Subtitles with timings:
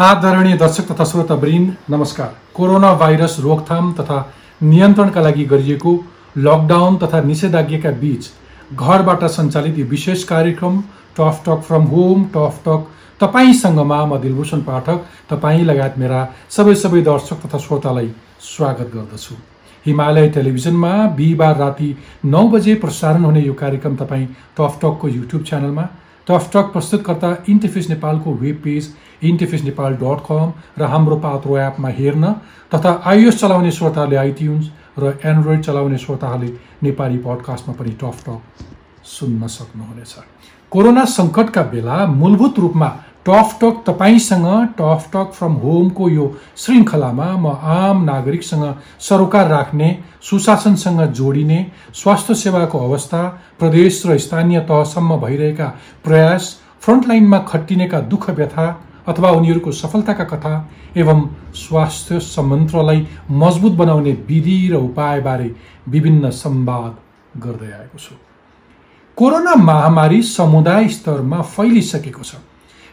[0.00, 4.18] आदरणीय दर्शक तथा श्रोतावृन्द नमस्कार। कोरोना भाइरस रोकथाम तथा
[4.62, 5.92] नियन्त्रणका लागि गरिएको
[6.36, 8.28] लकडाउन तथा निषेधाज्ञाका बीच
[8.74, 10.80] घरबाट सञ्चालित यो विशेष कार्यक्रम
[11.18, 12.86] tough talk from home tough talk
[13.20, 16.24] तपाईँसँगमा म दिलभूषण पाठक तपाईँ लगायत मेरा
[16.56, 18.10] सबै सबै दर्शक तथा श्रोतालाई
[18.46, 19.34] स्वागत गर्दछु।
[19.86, 21.94] हिमालय टेलिभिजनमा बिहिबार राति
[22.26, 24.26] नौ बजे प्रसारण हुने यो कार्यक्रम तपाईँ
[24.58, 25.86] टफ टकको युट्युब च्यानलमा
[26.26, 31.88] टफ टक प्रस्तुतकर्ता इन्टिफिस नेपालको web page Interface Nepal dot com र हाम्रो पात्रो एपमा
[31.98, 32.32] हेर्न
[32.74, 38.64] तथा आइएस चलाउने श्रोताहरूले आइट्युन्स र एन्ड्रोइड चलाउने श्रोताहरूले नेपाली पडकास्टमा पनि टफ टक
[39.10, 40.14] सुन्न सक्नुहुनेछ।
[40.72, 42.88] कोरोना सङ्कटका बेला मूलभूत रूपमा
[43.26, 44.46] टफ टक तपाईँसँग
[44.78, 48.64] टफ टक फ्रम होमको यो श्रृङ्खलामा म आम नागरिकसँग
[49.00, 49.88] सरोकार राख्ने
[50.22, 51.60] सुशासनसँग जोडिने
[51.94, 53.22] स्वास्थ्य सेवाको अवस्था
[53.58, 55.66] प्रदेश र स्थानीय तहसम्म भइरहेका
[56.04, 58.66] प्रयास फ्रन्टलाइनमा खटिनेका दुःख व्यथा
[59.10, 60.54] अथवा उनीहरूको सफलताका कथा
[60.96, 61.20] एवं
[61.54, 63.06] स्वास्थ्य संयन्त्रलाई
[63.42, 65.54] मजबुत बनाउने विधि र उपायबारे
[65.88, 66.96] विभिन्न संवाद
[67.42, 68.14] गर्दै आएको छु।
[69.16, 72.34] कोरोना महामारी समुदाय स्तरमा फैलिसकेको छ।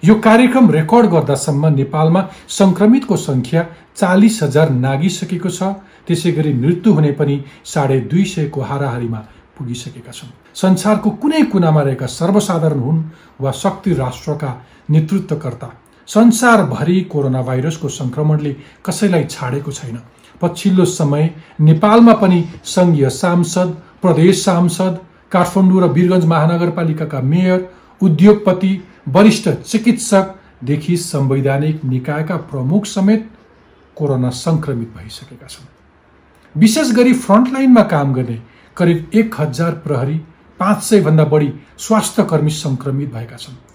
[0.03, 3.65] यो कार्यक्रम रेकर्ड गर्दासम्म नेपालमा सङ्क्रमितको सङ्ख्या
[3.95, 5.63] चालिस हजार नागिसकेको छ।
[6.07, 9.19] त्यसै गरी मृत्यु हुने पनि साढे दुई सयको हाराहारीमा
[9.57, 13.03] पुगिसकेका छन्। संसारको कुनै कुनामा रहेका सर्वसाधारण हुन्
[13.41, 14.51] वा शक्ति राष्ट्रका
[14.89, 15.67] नेतृत्वकर्ता
[16.07, 19.99] संसारभरि कोरोना भाइरसको सङ्क्रमणले कसैलाई छाडेको छैन।
[20.41, 21.29] पछिल्लो समय
[21.61, 23.69] नेपालमा पनि सङ्घीय सांसद
[24.01, 24.99] प्रदेश सांसद
[25.31, 27.59] काठमाडौँ र वीरगञ्ज महानगरपालिकाका मेयर
[28.01, 28.71] उद्योगपति
[29.09, 33.29] वरिष्ठ चिकित्सकदेखि संवैधानिक निकायका प्रमुख समेत
[33.97, 35.67] कोरोना सङ्क्रमित भइसकेका छन्।
[36.55, 38.41] विशेष गरी फ्रन्टलाइनमा काम गर्ने
[38.77, 40.17] करिब एक हजार प्रहरी
[40.59, 43.66] पाँच सयभन्दा बढी स्वास्थ्य कर्मी सङ्क्रमित भएका छन्।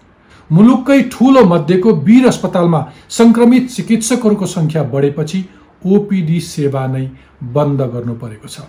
[0.53, 2.81] मुलुककै ठुलो मध्येको वीर अस्पतालमा
[3.19, 5.45] सङ्क्रमित चिकित्सकहरूको सङ्ख्या बढेपछि
[5.85, 7.05] ओपिडी सेवा नै
[7.55, 8.61] बन्द गर्नु परेको छ।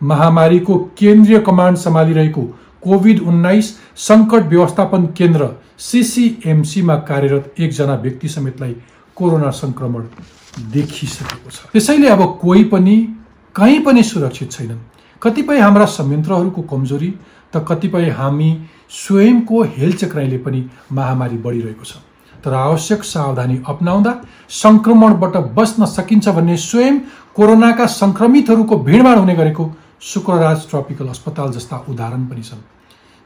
[0.00, 2.42] महामारीको केन्द्रीय कमान्ड सम्हालिरहेको
[2.82, 3.66] कोभिड उन्नाइस
[4.08, 5.48] सङ्कट व्यवस्थापन केन्द्र
[5.78, 8.74] सिसिएमसीमा कार्यरत एकजना व्यक्ति समेतलाई
[9.16, 10.02] कोरोना सङ्क्रमण
[10.72, 12.96] देखिसकेको छ। त्यसैले अब कोही पनि
[13.54, 14.78] कहीँ पनि सुरक्षित छैनन्।
[15.22, 17.10] कतिपय हाम्रा संयन्त्रहरूको कमजोरी
[17.54, 18.50] त कतिपय हामी
[18.90, 21.96] स्वयंको हेलचक्राइले पनि महामारी बढिरहेको छ।
[22.44, 24.12] तर आवश्यक सावधानी अप्नाउँदा
[24.50, 26.98] सङ्क्रमणबाट बच्न सकिन्छ भन्ने स्वयं
[27.34, 29.70] कोरोनाका सङ्क्रमितहरूको भिडभाड हुने गरेको
[30.02, 32.62] शुक्रराज ट्रपिकल अस्पताल जस्ता उदाहरण पनि छन्।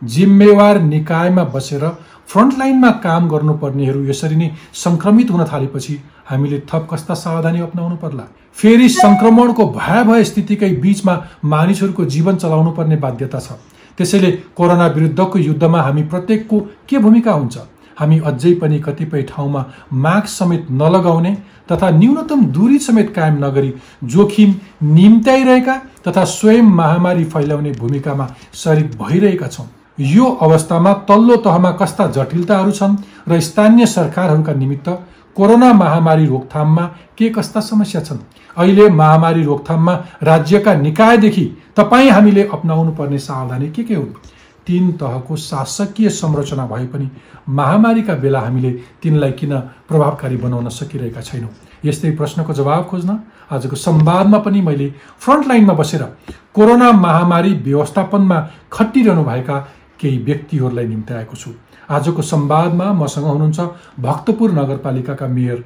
[0.02, 1.84] जिम्मेवार निकायमा बसेर
[2.28, 5.94] फ्रन्टलाइनमा काम गर्नुपर्नेहरू यसरी नै सङ्क्रमित हुन थालेपछि
[6.28, 12.96] हामीले थप कस्ता सावधानी अप्नाउनु पर्ला। फेरि सङ्क्रमणको भयावह स्थितिकै बिचमा मानिसहरूको जीवन चलाउनु पर्ने
[12.96, 13.56] बाध्यता छ।
[13.98, 17.56] त्यसैले कोरोना विरुद्धको युद्धमा हामी प्रत्येकको के भूमिका हुन्छ?
[17.98, 19.64] हामी अझै पनि कतिपय ठाउँमा
[19.94, 21.32] मास्क समेत नलगाउने
[21.72, 23.72] तथा न्यूनतम दूरी समेत कायम नगरी
[24.04, 24.54] जोखिम
[24.94, 25.76] निम्त्याइरहेका
[26.06, 29.66] तथा स्वयं महामारी फैलाउने भूमिकामा सरिक भइरहेका छौँ।
[29.98, 32.96] यो अवस्थामा तल्लो तहमा कस्ता जटिलताहरू छन्
[33.28, 34.88] र स्थानीय सरकारहरूका निमित्त
[35.36, 36.82] कोरोना महामारी रोकथाममा
[37.18, 38.18] के कस्ता समस्या छन्?
[38.56, 41.44] अहिले महामारी रोकथाममा राज्यका निकायदेखि
[41.76, 44.14] तपाईँ हामीले अप्नाउनु पर्ने सावधानी के के हुन्?
[44.66, 47.10] तिन तहको शासकीय संरचना भए पनि
[47.48, 48.70] महामारीका बेला हामीले
[49.02, 49.58] तिनलाई किन
[49.88, 51.50] प्रभावकारी बनाउन सकिरहेका छैनौँ?
[51.84, 53.18] यस्तै प्रश्नको जवाब खोज्न
[53.52, 54.88] आजको संवादमा पनि मैले
[55.20, 56.02] फ्रन्टलाइनमा बसेर
[56.54, 58.40] कोरोना महामारी व्यवस्थापनमा
[58.72, 59.58] खटिरहनु भएका
[60.00, 61.50] केही व्यक्तिहरूलाई निम्त्याएको छु।
[61.88, 63.60] आजको संवादमा मसँग हुनुहुन्छ
[64.00, 65.64] भक्तपुर नगरपालिकाका मेयर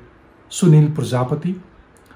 [0.52, 1.54] सुनिल प्रजापति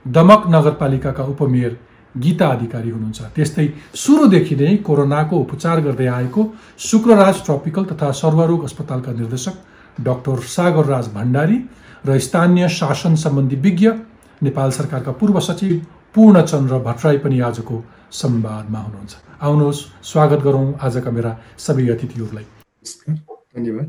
[0.07, 1.79] दमक नगरपालिकाका उपमेयर
[2.15, 3.67] गीता अधिकारी हुनुहुन्छ। त्यस्तै
[3.97, 6.43] सुरुदेखि नै कोरोनाको उपचार गर्दै आएको
[6.81, 9.55] शुक्रराज ट्रपिकल तथा सर्वरोग अस्पतालका निर्देशक
[9.99, 11.59] डाक्टर सागर राज भण्डारी
[12.07, 13.91] र स्थानीय शासन सम्बन्धी विज्ञ
[14.43, 15.75] नेपाल सरकारका पूर्व सचिव
[16.15, 22.47] पूर्णचन्द्र भट्टराई पनि आजको संवादमा हुनुहुन्छ। आउनुहोस् स्वागत गरौँ आजका मेरा सबै अतिथिहरूलाई।
[23.55, 23.87] धन्यवाद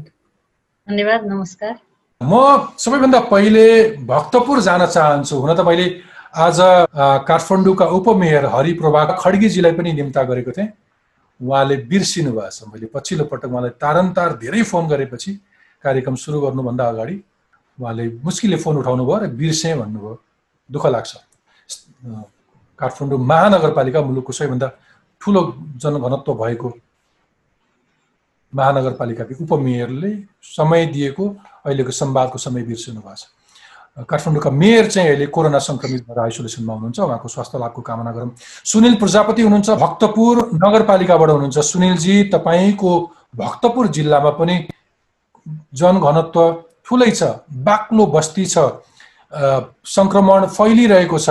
[0.88, 1.78] धन्यवाद नमस्कार।
[2.22, 2.34] म
[2.78, 3.66] सबैभन्दा पहिले
[4.06, 5.86] भक्तपुर जान चाहन्छु। हुन त मैले
[6.38, 6.60] आज
[7.26, 10.70] काठमाडौँका उपमेयर हरिप्रभा खड्गीजीलाई पनि निम्ता गरेको थिएँ।
[11.42, 15.32] उहाँले बिर्सिनु भएछ मैले पछिल्लो पटक उहाँलाई तारन्तार धेरै फोन गरेपछि
[15.84, 17.16] कार्यक्रम सुरु गर्नुभन्दा अगाडि
[17.80, 20.14] उहाँले मुस्किलले फोन उठाउनु भयो र बिर्सेँ भन्नुभयो।
[20.70, 21.12] दुःख लाग्छ।
[22.80, 24.68] काठमाडौँ महानगरपालिका मुलुकको सबैभन्दा
[25.22, 25.42] ठुलो
[25.82, 26.70] जनघनत्व भएको
[28.56, 30.12] महानगरपालिकाको उपमेयरले
[30.56, 31.24] समय दिएको
[31.66, 33.26] अहिलेको संवादको समय बिर्सिनु भएको छ।
[34.10, 38.32] काठमाडौँका मेयर चाहिँ अहिले कोरोना सङ्क्रमित भएर आइसोलेसनमा हुनुहुन्छ। उहाँको स्वास्थ्य लाभको कामना गरौँ।
[38.72, 42.92] सुनिल प्रजापति हुनुहुन्छ भक्तपुर नगरपालिकाबाट हुनुहुन्छ। सुनिलजी तपाईँको
[43.36, 44.56] भक्तपुर जिल्लामा पनि
[45.80, 46.40] जनघनत्व
[46.86, 47.24] ठुलै छ
[47.68, 48.84] बाक्लो बस्ती छ
[49.88, 51.30] सङ्क्रमण फैलिरहेको छ।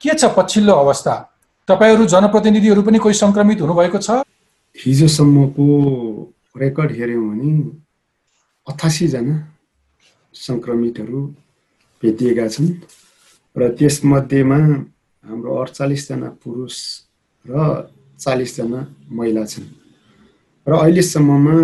[0.00, 1.14] के छ पछिल्लो अवस्था?
[1.68, 4.10] तपाईँहरू जनप्रतिनिधिहरू पनि कोही सङ्क्रमित हुनुभएको छ?
[4.78, 5.66] हिजोसम्मको
[6.62, 7.50] रेकर्ड हेऱ्यौँ भने
[8.66, 9.34] अठासीजना
[10.34, 11.20] सङ्क्रमितहरू
[12.02, 12.70] भेटिएका छन्
[13.56, 14.58] र त्यसमध्येमा
[15.24, 16.76] हाम्रो अडचालिसजना पुरुष
[17.44, 17.54] र
[18.18, 19.66] चालिसजना महिला छन्।
[20.66, 21.56] र अहिलेसम्ममा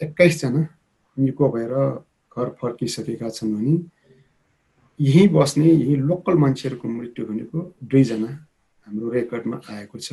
[0.00, 0.62] एक्काइसजना
[1.16, 1.72] निको भएर
[2.32, 3.74] घर फर्किसकेका छन् भने
[5.00, 7.58] यहीँ बस्ने यही लोकल मान्छेहरूको मृत्यु भनेको
[7.90, 8.30] दुईजना
[8.86, 10.08] हाम्रो रेकर्डमा आएको छ।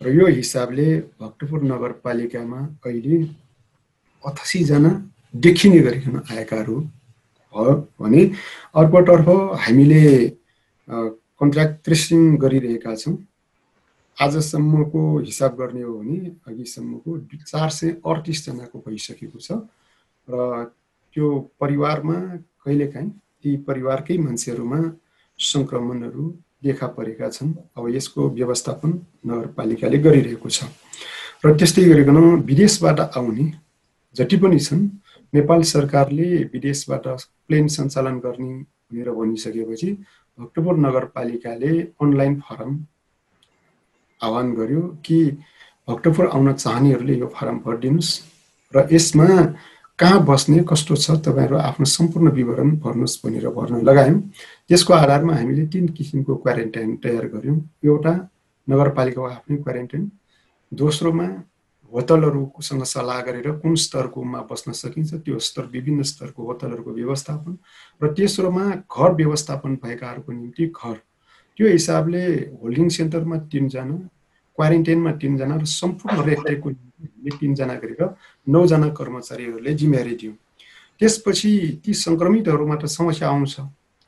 [0.00, 0.86] र यो हिसाबले
[1.20, 3.16] भक्तपुर नगरपालिकामा अहिले
[4.24, 4.90] अठासीजना
[5.34, 6.76] देखिने गरिकन आएकाहरू
[7.54, 8.22] भयो भने
[8.74, 9.28] अर्कोतर्फ
[9.64, 10.02] हामीले
[10.88, 13.16] कन्ट्र्याक्ट ट्रेसिङ गरिरहेका छौँ।
[14.18, 16.18] आजसम्मको हिसाब गर्ने हो भने
[16.48, 19.58] अघिसम्मको चार सय अडतिसजनाको भइसकेको छ
[20.28, 20.64] र
[21.16, 21.26] त्यो
[21.60, 22.18] परिवारमा
[22.64, 24.80] कहिलेकाहीँ ती परिवारकै मान्छेहरूमा
[25.38, 26.24] सङ्क्रमणहरू
[26.64, 28.90] देखा परेका छन्। अब यसको व्यवस्थापन
[29.26, 30.64] नगरपालिकाले गरिरहेको छ।
[31.44, 32.18] र त्यस्तै गरिकन
[32.48, 33.46] विदेशबाट आउने
[34.16, 34.88] जति पनि छन्
[35.32, 37.06] नेपाल सरकारले विदेशबाट
[37.46, 38.52] प्लेन सञ्चालन गर्ने
[38.88, 39.90] भनेर भनिसकेपछि
[40.38, 41.72] भक्तपुर नगरपालिकाले
[42.02, 42.72] अनलाइन फारम
[44.20, 45.18] आह्वान गर्यो कि
[45.88, 48.12] भक्तपुर आउन चाहनेहरूले यो फारम भरिदिनुहोस्
[48.74, 49.28] र यसमा
[49.98, 54.20] कहाँ बस्ने कस्तो छ तपाईँहरू आफ्नो सम्पूर्ण विवरण भर्नुहोस् भनेर भर्न लगायौँ।
[54.70, 58.12] त्यसको आधारमा हामीले तिन किसिमको क्वारेन्टाइन तयार गऱ्यौँ। एउटा
[58.68, 60.10] नगरपालिकाको आफ्नै क्वारेन्टाइन
[60.72, 61.26] दोस्रोमा
[61.92, 67.52] होटलहरूसँग सल्लाह गरेर कुन स्तरकोमा बस्न सकिन्छ त्यो स्तर विभिन्न स्तरको होटलहरूको व्यवस्थापन
[68.02, 70.96] र तेस्रोमा घर व्यवस्थापन भएकाहरूको निम्ति घर।
[71.58, 72.24] त्यो हिसाबले
[72.62, 73.96] होल्डिङ सेन्टरमा तिनजना
[74.58, 78.02] क्वारेन्टाइनमा तिनजना र सम्पूर्ण रेखदेखको निम्ति तिनजना गरेर
[78.46, 80.36] नौजना कर्मचारीहरूले जिम्मेवारी दियौँ।
[81.00, 81.50] त्यसपछि
[81.84, 83.60] ती सङ्क्रमितहरूमा त समस्या आउँछ।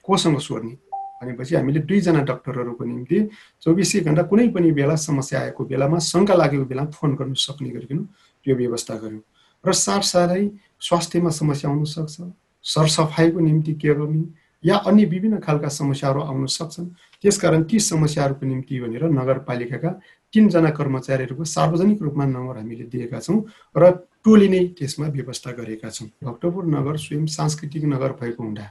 [0.07, 0.75] कोसँग सोध्ने।
[1.23, 3.19] भनेपछि हामीले दुईजना डक्टरहरूको निम्ति
[3.63, 7.99] चौबिसै घन्टा कुनै पनि बेला समस्या आएको बेलामा शङ्का लागेको बेलामा फोन गर्नु सक्ने गरिकन
[8.47, 9.23] त्यो व्यवस्था गऱ्यौँ।
[9.65, 10.45] र साथसाथै
[10.81, 12.17] स्वास्थ्यमा समस्या आउन सक्छ
[12.65, 14.23] सरसफाइको निम्ति के गर्ने
[14.65, 16.87] या अन्य विभिन्न खालका समस्याहरू आउन सक्छन्।
[17.25, 19.91] त्यसकारण ती समस्याहरूको निम्ति भनेर नगरपालिकाका
[20.35, 23.41] तिनजना कर्मचारीहरूको सार्वजनिक रूपमा नम्बर हामीले दिएका छौँ
[23.77, 23.91] र
[24.25, 28.67] टोली नै त्यसमा व्यवस्था गरेका छौँ भक्तपुर नगर स्वयं सांस्कृतिक नगर भएको हुँदा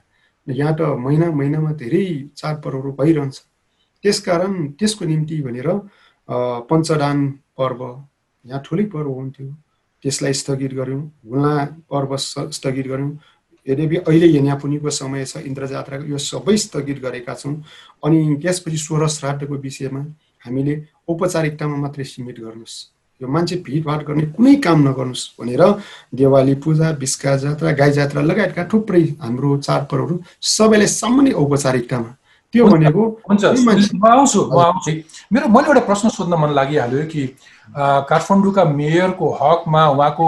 [0.48, 2.06] यहाँ त महिना महिनामा धेरै
[2.38, 3.36] चाडपर्वहरू भइरहन्छ।
[4.04, 5.70] त्यसकारण त्यसको निम्ति भनेर
[6.70, 7.18] पञ्चदान
[7.58, 7.82] पर्व
[8.46, 9.48] यहाँ ठुलै पर्व हुन्थ्यो।
[10.04, 11.54] त्यसलाई स्थगित गऱ्यौँ हुल्ला
[11.90, 13.12] पर्व स्थगित गऱ्यौँ।
[13.68, 17.56] यद्यपि अहिले यन्यापुनीको समय छ इन्द्र जात्राको यो सबै स्थगित गरेका छौँ।
[18.06, 20.02] अनि त्यसपछि सोह्र श्राद्धको विषयमा
[20.46, 20.74] हामीले
[21.10, 22.76] औपचारिकतामा मात्रै सीमित गर्नुहोस्।
[23.22, 25.62] यो मान्छे भिडभाड गर्ने कुनै काम नगर्नुहोस् भनेर
[26.20, 32.10] देवाली पूजा बिस्का जात्रा गाई जात्रा लगायतका थुप्रै हाम्रो चाडपर्वहरू सबैले सामान्य औपचारिकतामा।
[32.54, 34.92] त्यो भनेको आउँछु म आउँछु।
[35.32, 37.24] मेरो मैले एउटा प्रश्न सोध्न मन लागिहाल्यो कि
[38.10, 40.26] काठमाडौँका मेयरको हकमा उहाँको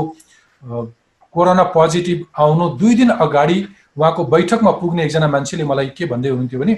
[1.35, 3.57] कोरोना पोजिटिभ आउनु दुई दिन अगाडि
[3.97, 6.75] उहाँको बैठकमा पुग्ने एकजना मान्छेले मलाई के भन्दै हुनुहुन्थ्यो भने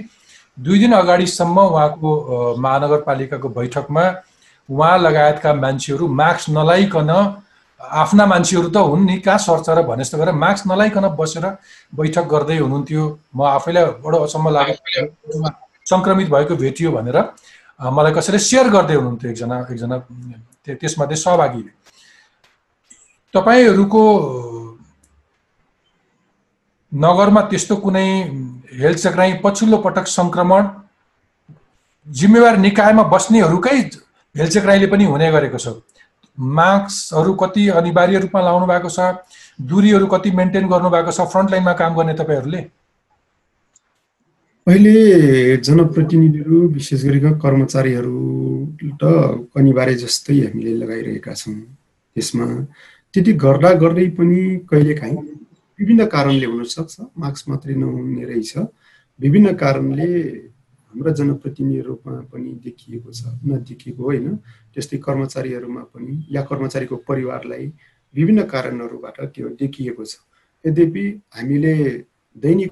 [0.58, 2.10] दुई दिन अगाडिसम्म उहाँको
[2.58, 4.06] महानगरपालिकाको बैठकमा
[4.70, 7.12] उहाँ लगायतका मान्छेहरू मास्क नलाइकन
[7.82, 11.46] आफ्ना मान्छेहरू त हुन् नि कहाँ सर्छ र भने जस्तो गरेर मास्क नलाइकन बसेर
[11.94, 13.04] बैठक गर्दै हुनुहुन्थ्यो।
[13.36, 15.50] म आफैलाई बडो अचम्म लाग्यो।
[15.86, 17.18] सङ्क्रमित भएको भेटियो भनेर
[17.80, 19.98] मलाई कसैले सेयर गर्दै हुनुहुन्थ्यो एकजना एकजना
[20.68, 21.72] त्यसमध्ये सहभागीले
[23.34, 24.04] तपाईँहरूको
[26.92, 28.08] नगरमा त्यस्तो कुनै
[28.74, 30.70] हेल्थ चक्राइ पछिल्लो पटक सङ्क्रमण
[32.08, 33.80] जिम्मेवार निकायमा बस्नेहरूकै
[34.40, 35.68] हेल्थ चक्राइले पनि हुने गरेको छ।
[36.38, 39.00] मास्कहरू कति अनिवार्य रूपमा लाउनु भएको छ
[39.70, 42.62] दुरीहरू कति मेन्टेन गर्नुभएको छ फ्रन्टलाइनमा काम गर्ने तपाईँहरूले?
[44.68, 48.18] अहिले जनप्रतिनिधिहरू विशेष गरी कर्मचारीहरू
[49.02, 49.04] त
[49.58, 51.56] अनिवार्य जस्तै हामीले लगाइरहेका छौँ।
[52.16, 52.46] त्यसमा
[53.14, 54.40] त्यति गर्दा गर्दै पनि
[54.72, 55.18] कहिलेकाहीँ
[55.80, 58.54] विभिन्न कारणले हुनसक्छ मार्क्स मात्रै नहुने रहेछ।
[59.20, 60.08] विभिन्न कारणले
[60.90, 64.36] हाम्रा जनप्रतिनिधिहरूमा पनि देखिएको छ नदेखिएको होइन।
[64.74, 67.66] त्यस्तै कर्मचारीहरूमा पनि या कर्मचारीको परिवारलाई
[68.16, 70.18] विभिन्न कारणहरूबाट त्यो देखिएको छ।
[70.66, 71.04] यद्यपि
[71.36, 71.74] हामीले
[72.36, 72.72] दैनिक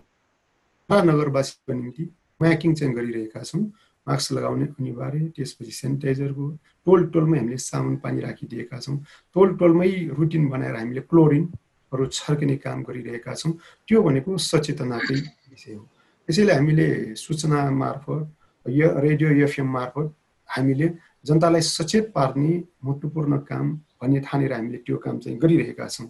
[0.89, 2.03] नगरवासीको निम्ति
[2.39, 3.61] म्याकिङ चाहिँ गरिरहेका छौँ
[4.07, 6.45] मास्क लगाउने अनिवार्य त्यसपछि सेनिटाइजरको
[6.87, 8.97] टोल टोलमै हामीले साबुन पानी राखिदिएका छौँ।
[9.35, 13.51] टोल टोलमै रुटिन बनाएर हामीले क्लोरिनहरू छर्किने काम गरिरहेका छौँ।
[13.87, 15.19] त्यो भनेको सचेतनाकै
[15.51, 15.83] विषय हो।
[16.27, 20.07] त्यसैले हामीले सूचना मार्फत यो रेडियो एफएम मार्फत
[20.49, 20.87] हामीले
[21.25, 22.51] जनतालाई सचेत पार्ने
[22.83, 23.65] महत्त्वपूर्ण काम
[24.01, 26.07] भन्ने ठानेर हामीले त्यो काम चाहिँ गरिरहेका छौँ।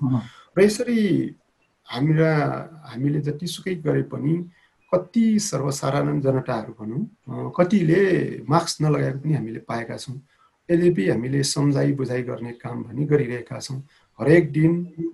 [0.58, 1.02] र यसरी
[1.88, 2.34] हाम्रा
[2.92, 4.34] हामीले जतिसुकै गरे पनि
[4.92, 8.02] कति सर्वसाधारण जनताहरू भनौँ कतिले
[8.50, 10.18] मास्क नलगाएको पनि हामीले पाएका छौँ।
[10.70, 13.80] यद्यपि हामीले सम्झाइ बुझाइ गर्ने काम भने गरिरहेका छौँ।
[14.20, 14.72] हरेक दिन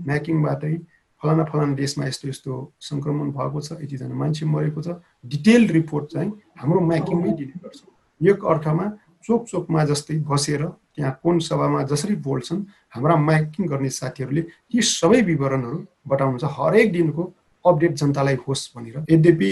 [0.08, 0.76] म्याकिङबाटै
[1.24, 2.52] फलाना फलाना देशमा यस्तो यस्तो
[2.84, 5.00] सङ्क्रमण भएको छ यतिजना मान्छे मरेको छ।
[5.32, 8.86] डिटेल रिपोर्ट चाहिँ हाम्रो म्याकिङमै दिने गर्छौँ। एक अर्थमा
[9.26, 10.62] चोक चोकमा जस्तै बसेर
[10.96, 12.62] त्यहाँ कुन सभामा जसरी बोल्छन्
[12.96, 14.44] हाम्रा म्याकिङ गर्ने साथीहरूले
[14.76, 15.78] यी सबै विवरणहरू
[16.12, 17.24] बताउनुहुन्छ हरेक दिनको
[17.66, 19.52] अपडेट जनतालाई होस् भनेर। यद्यपि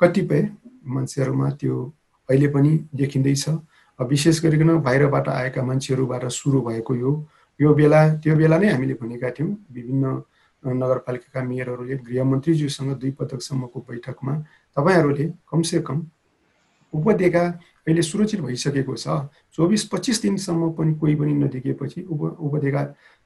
[0.00, 0.42] कतिपय
[0.84, 1.76] मान्छेहरूमा त्यो
[2.28, 3.44] अहिले पनि देखिँदैछ।
[3.98, 7.12] विशेष गरिकन बाहिरबाट आएका मान्छेहरूबाट सुरु भएको यो।
[7.60, 10.04] यो बेला त्यो बेला नै हामीले भनेका थियौँ विभिन्न
[10.64, 14.34] नगरपालिकाका मेयरहरूले गृहमन्त्रीज्यूसँग दुई पटकसम्मको बैठकमा
[14.76, 16.06] तपाईँहरूले कमसे कम
[16.92, 17.42] उपत्यका
[17.86, 19.08] अहिले सुरक्षित भइसकेको छ।
[19.56, 22.82] चौबिस पच्चिस दिनसम्म पनि कोही पनि नदेखिएपछि उप उपत्यका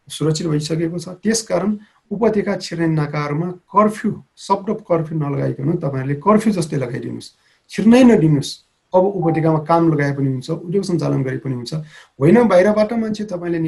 [0.09, 1.77] सुरक्षित भइसकेको छ। त्यसकारण
[2.11, 7.29] उपत्यका छिर्ने नाकाहरूमा कर्फ्यू शब्द कर्फ्यू नलगाइकन तपाईँहरूले कर्फ्यू जस्तै लगाइदिनुहोस्।
[7.71, 8.51] छिर्नै नदिनुहोस्।
[8.95, 11.75] अब उपत्यकामा काम लगाए पनि हुन्छ उद्योग सञ्चालन गरे पनि हुन्छ।
[12.17, 13.59] होइन बाहिरबाट मान्छे तपाईँले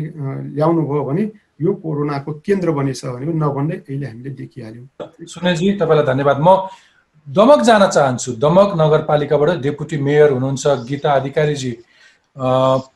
[0.57, 1.25] ल्याउनु भयो भने
[1.61, 4.87] यो कोरोनाको केन्द्र बनेछ भने नभन्दै अहिले हामीले देखिहाल्यौँ।
[5.27, 6.49] सुनेजी तपाईँलाई धन्यवाद। म
[7.27, 11.73] दमक जान चाहन्छु। दमक नगरपालिकाबाट डेपुटी मेयर हुनुहुन्छ गीता अधिकारीजी।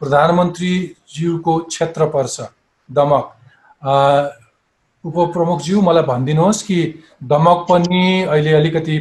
[0.01, 2.37] प्रधानमन्त्रीज्यूको क्षेत्र पर्छ
[2.91, 3.25] दमक।
[5.05, 6.79] उपप्रमुखज्यू मलाई भनिदिनुहोस् कि
[7.23, 8.97] दमक पनि अहिले अलिकति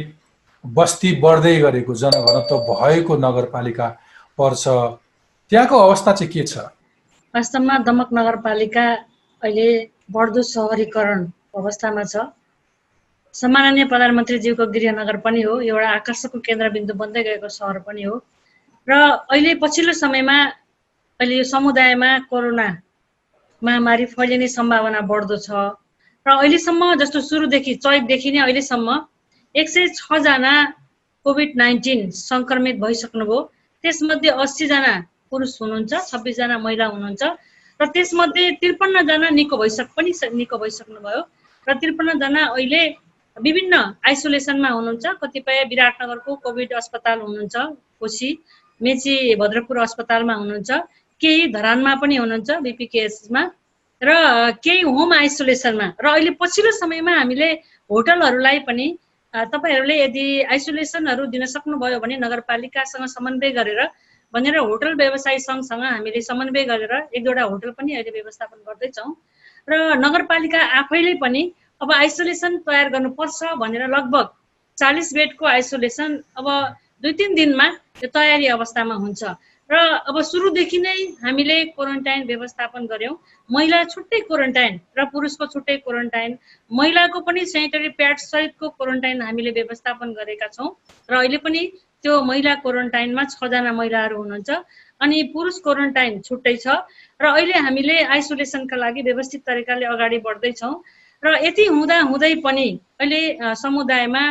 [0.64, 3.86] बस्ती बढ्दै गरेको जनघनत्व भएको नगरपालिका
[4.38, 4.64] पर्छ
[5.50, 6.58] त्यहाँको अवस्था चाहिँ के छ?
[7.34, 8.84] वास्तवमा दमक नगरपालिका
[9.42, 9.68] अहिले
[10.14, 11.20] बढ्दो सहरीकरण
[11.58, 12.14] अवस्थामा छ।
[13.34, 18.14] सम्माननीय प्रधानमन्त्रीज्यूको गृहनगर पनि हो एउटा आकर्षकको केन्द्रबिन्दु बन्दै गएको सहर पनि हो।
[18.88, 18.92] र
[19.34, 20.36] अहिले पछिल्लो समयमा
[21.20, 22.68] अहिले यो समुदायमा कोरोना
[23.62, 25.50] महामारी फैलिने सम्भावना बढ्दो छ।
[26.26, 28.88] र अहिलेसम्म जस्तो सुरुदेखि चैतदेखि नै अहिलेसम्म
[29.54, 30.54] एक सय छजना
[31.26, 33.38] कोभिड नाइन्टिन सङ्क्रमित भइसक्नुभयो।
[33.84, 34.92] त्यसमध्ये अस्सीजना
[35.30, 37.22] पुरुष हुनुहुन्छ छब्बिसजना महिला हुनुहुन्छ।
[37.82, 41.20] र त्यसमध्ये त्रिपन्नजना निको भइसक पनि निको भइसक्नुभयो।
[41.66, 42.82] र त्रिपन्नजना अहिले
[43.36, 43.74] विभिन्न
[44.08, 47.56] आइसोलेसनमा हुनुहुन्छ। कतिपय विराटनगरको कोभिड अस्पताल हुनुहुन्छ
[48.00, 48.30] कोशी
[48.80, 50.70] मेची भद्रपुर अस्पतालमा हुनुहुन्छ
[51.20, 53.42] केही धरानमा पनि हुनुहुन्छ बिपिकेएसमा।
[54.02, 54.10] र
[54.64, 57.48] केही होम आइसोलेसनमा र अहिले पछिल्लो समयमा हामीले
[57.90, 58.86] होटलहरूलाई पनि
[59.34, 63.80] तपाईँहरूले यदि आइसोलेसनहरू दिन सक्नुभयो भने नगरपालिकासँग समन्वय गरेर
[64.34, 69.10] भनेर होटल व्यवसाय सङ्घसँग हामीले समन्वय गरेर एक दुईवटा होटल पनि अहिले व्यवस्थापन गर्दैछौँ।
[69.68, 69.72] र
[70.04, 71.42] नगरपालिका आफैले पनि
[71.80, 74.26] अब आइसोलेसन तयार गर्नुपर्छ भनेर लगभग
[74.78, 76.48] चालिस बेडको आइसोलेसन अब
[77.02, 77.68] दुई तिन दिनमा
[78.00, 79.22] त्यो तयारी अवस्थामा हुन्छ।
[79.70, 83.14] र अब सुरुदेखि नै हामीले क्वारेन्टाइन व्यवस्थापन गऱ्यौँ।
[83.50, 86.36] महिला छुट्टै क्वारेन्टाइन र पुरुषको छुट्टै क्वारेन्टाइन।
[86.70, 90.68] महिलाको पनि सेनिटरी प्याड सहितको क्वारेन्टाइन हामीले व्यवस्थापन गरेका छौँ।
[91.08, 91.62] र अहिले पनि
[92.02, 94.50] त्यो महिला क्वारेन्टाइनमा छजना महिलाहरू हुनुहुन्छ।
[95.00, 96.66] अनि पुरुष क्वारेन्टाइन छुट्टै छ।
[97.20, 100.74] र अहिले हामीले आइसोलेसनका लागि व्यवस्थित तरिकाले अगाडि बढ्दैछौँ।
[101.22, 102.66] र यति हुँदा हुँदै पनि
[103.00, 103.20] अहिले
[103.54, 104.24] समुदायमा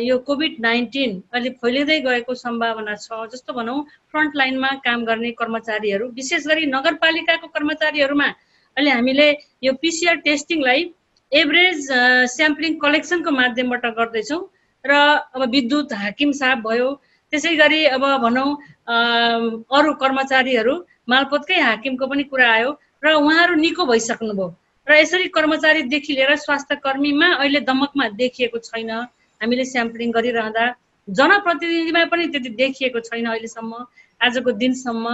[0.00, 3.78] यो कोभिड नाइन्टिन अहिले फैलिँदै गएको सम्भावना छ। जस्तो भनौँ
[4.10, 8.28] फ्रन्ट लाइनमा काम गर्ने कर्मचारीहरू विशेष गरी नगरपालिकाको कर्मचारीहरूमा
[8.76, 9.28] अहिले हामीले
[9.64, 10.80] यो पिसिआर टेस्टिङलाई
[11.32, 11.78] एभरेज
[12.34, 14.40] स्याम्पलिङ कलेक्सनको माध्यमबाट गर्दैछौँ।
[14.84, 14.92] र
[15.34, 16.88] अब विद्युत हाकिम साहब भयो।
[17.32, 18.48] त्यसै गरी अब भनौँ
[19.78, 20.74] अरू कर्मचारीहरू
[21.08, 22.70] मालपोतकै हाकिमको पनि कुरा आयो
[23.04, 24.48] र उहाँहरू निको भइसक्नुभयो।
[24.86, 28.90] र यसरी कर्मचारीदेखि लिएर स्वास्थ्य कर्मीमा अहिले दमकमा देखिएको छैन।
[29.40, 30.64] हामीले स्याम्पलिङ गरिरहँदा
[31.08, 33.72] जनप्रतिनिधिमा पनि त्यति देखिएको छैन अहिलेसम्म
[34.20, 35.06] आजको दिनसम्म।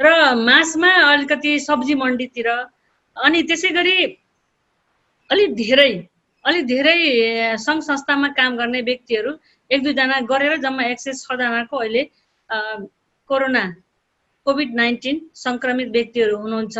[0.00, 2.48] र मासमा अलिकति सब्जी मन्डीतिर
[3.16, 3.96] अनि त्यसै गरी
[5.30, 5.92] अलिक धेरै
[6.44, 6.96] अलिक धेरै
[7.60, 9.30] सङ्घ संस्थामा काम गर्ने व्यक्तिहरू
[9.70, 12.02] एक दुईजना गरेर जम्मा एक सय छजनाको अहिले
[13.30, 13.64] कोरोना
[14.46, 16.76] कोभिड नाइन्टिन सङ्क्रमित व्यक्तिहरू हुनुहुन्छ।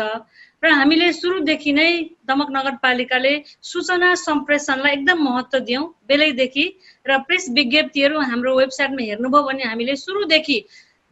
[0.63, 1.89] र हामीले सुरुदेखि नै
[2.29, 3.33] दमक नगरपालिकाले
[3.69, 6.65] सूचना सम्प्रेषणलाई एकदम महत्त्व दियौँ। बेलैदेखि
[7.05, 10.57] र प्रेस विज्ञप्तिहरू हाम्रो वेबसाइटमा हेर्नुभयो भने हामीले सुरुदेखि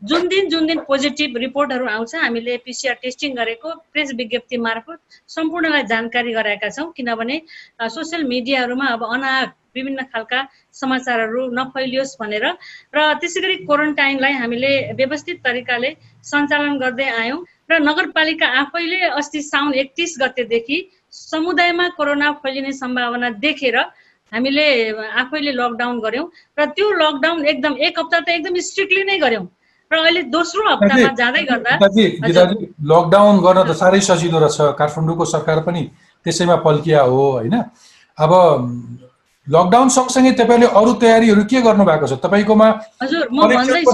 [0.02, 5.84] जुन दिन जुन दिन पोजिटिभ रिपोर्टहरू आउँछ हामीले पिसिआर टेस्टिङ गरेको प्रेस विज्ञप्ति मार्फत सम्पूर्णलाई
[5.92, 7.38] जानकारी गराएका छौँ। किनभने
[7.90, 10.42] सोसियल मिडियाहरूमा अब अनाहक विभिन्न खालका
[10.74, 12.46] समाचारहरू नफैलियोस् भनेर
[12.96, 15.96] र त्यसै गरी क्वारेन्टाइनलाई हामीले व्यवस्थित तरिकाले
[16.26, 17.40] सञ्चालन गर्दै आयौँ
[17.72, 20.78] र नगरपालिका आफैले अस्ति साउन एकतिस गतेदेखि
[21.14, 23.78] समुदायमा कोरोना फैलिने सम्भावना देखेर
[24.32, 24.70] हामीले
[25.24, 29.46] आफैले लकडाउन गऱ्यौँ र त्यो लकडाउन एकदम एक हप्ता त एकदम स्ट्रिक्टली नै गऱ्यौँ।
[29.94, 31.72] र अहिले दोस्रो हप्तामा जाँदै गर्दा
[32.92, 35.82] लकडाउन गर्न त साह्रै सजिलो रहेछ। काठमाडौँको सरकार पनि
[36.26, 37.56] त्यसैमा पल्किया हो होइन?
[38.18, 38.32] अब
[39.48, 42.14] लकडाउन सँगसँगै तपाईँले अरू तयारीहरू के गर्नु भएको छ?
[42.24, 42.68] तपाईँकोमा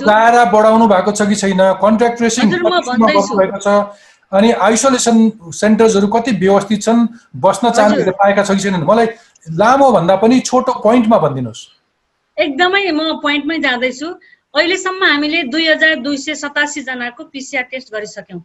[0.05, 1.61] दायरा बढाउनु भएको छ कि छैन?
[1.81, 2.45] Contact tracing.
[2.49, 3.67] भएको छ?
[4.31, 5.17] अनि आइसोलेसन
[5.57, 6.99] सेन्टर्सहरू कति व्यवस्थित छन्?
[7.41, 8.85] बस्न चाहनेहरूले पाएका छ कि छैनन्?
[8.85, 9.07] मलाई
[9.57, 11.61] लामो भन्दा पनि छोटो पोइन्टमा भनिदिनुहोस्।
[12.37, 14.07] एकदमै म पोइन्टमै जाँदैछु।
[14.53, 18.41] अहिलेसम्म हामीले दुई हजार दुई सय सतासी जनाको पिसिआर टेस्ट गरिसक्यौँ।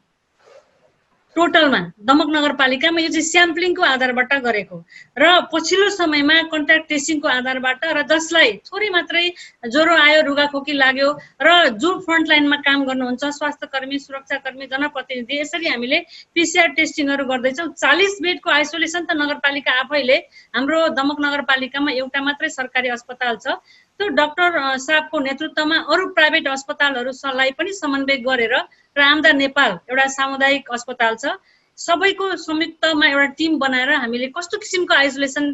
[1.37, 4.77] टोटलमा दमक नगरपालिकामा यो चाहिँ स्याम्पलिङको आधारबाट गरेको।
[5.19, 9.25] र पछिल्लो समयमा कन्ट्याक्ट ट्रेसिङको आधारबाट र जसलाई थोरै मात्रै
[9.67, 11.09] ज्वरो आयो रुगाखोकी लाग्यो
[11.43, 11.49] र
[11.83, 15.99] जो फ्रन्ट लाइनमा काम गर्नुहुन्छ स्वास्थ्य कर्मी सुरक्षाकर्मी जनप्रतिनिधि यसरी हामीले
[16.37, 20.19] पिसिआर टेस्टिङहरू गर्दैछौँ। चालिस बेडको आइसोलेसन त नगरपालिका आफैले
[20.55, 23.59] हाम्रो दमक नगरपालिकामा एउटा मात्रै सरकारी अस्पताल छ।
[24.01, 24.51] त्यो डाक्टर
[24.85, 28.55] साहबको नेतृत्वमा अरू प्राइभेट अस्पतालहरूलाई पनि समन्वय गरेर
[28.97, 31.37] रामदा नेपाल एउटा सामुदायिक अस्पताल छ।
[31.79, 35.47] सबैको संयुक्तमा एउटा टिम बनाएर हामीले कस्तो किसिमको आइसोलेसन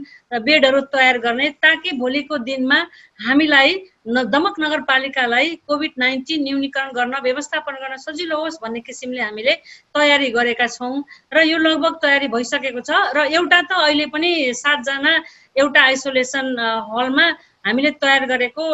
[0.45, 2.79] बेडहरू तयार गर्ने ताकि भोलिको दिनमा
[3.27, 3.71] हामीलाई
[4.09, 9.55] न- दमक नगरपालिकालाई कोभिड नाइन्टिन न्यूनीकरण गर्न व्यवस्थापन गर्न सजिलो होस् भन्ने किसिमले हामीले
[9.97, 10.93] तयारी गरेका छौँ
[11.33, 14.31] र यो लगभग तयारी भइसकेको छ। र एउटा त अहिले पनि
[14.61, 15.13] सातजना
[15.57, 16.47] एउटा आइसोलेसन
[16.93, 17.27] हलमा
[17.65, 18.65] हामीले तयार गरेको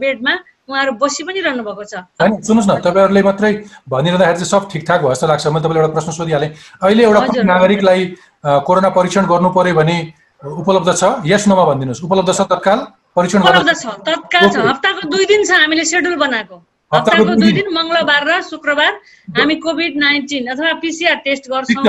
[0.00, 0.34] बेडमा
[0.64, 3.52] उहाँहरू बसी पनि रहनु भएको छ। होइन सुन्नुहोस् न तपाईँहरूले मात्रै
[3.84, 6.50] भनिरहँदाखेरि चाहिँ सब ठिकठाक भयो जस्तो लाग्छ। मैले तपाईँलाई एउटा प्रश्न सोधिहालेँ।
[6.84, 8.00] अहिले एउटा नागरिकलाई
[8.64, 9.96] कोरोना परीक्षण गर्नु पर्यो भने
[10.44, 11.04] उपलब्ध छ?
[11.24, 12.78] यस नोमा भनिदिनुहोस्। उपलब्ध छ तत्काल?
[13.16, 16.56] परीक्षण उपलब्ध छ। तत्काल छ। हप्ताको दुई दिन छ हामीले सेड्युल बनाएको।
[16.92, 18.92] हप्ताको दुई दिन। मङ्गलबार र शुक्रबार
[19.36, 21.84] हामी कोभिड नाइन्टिन अथवा पिसिआर टेस्ट गर्छौँ।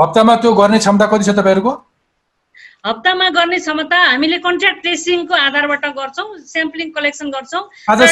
[0.00, 1.72] हप्तामा त्यो गर्ने क्षमता कति छ तपाईँहरूको?
[2.84, 7.62] हप्तामा गर्ने क्षमता हामीले कन्ट्याक्ट ट्रेसिङको आधारबाट गर्छौँ स्याम्पलिङ कलेक्सन गर्छौँ।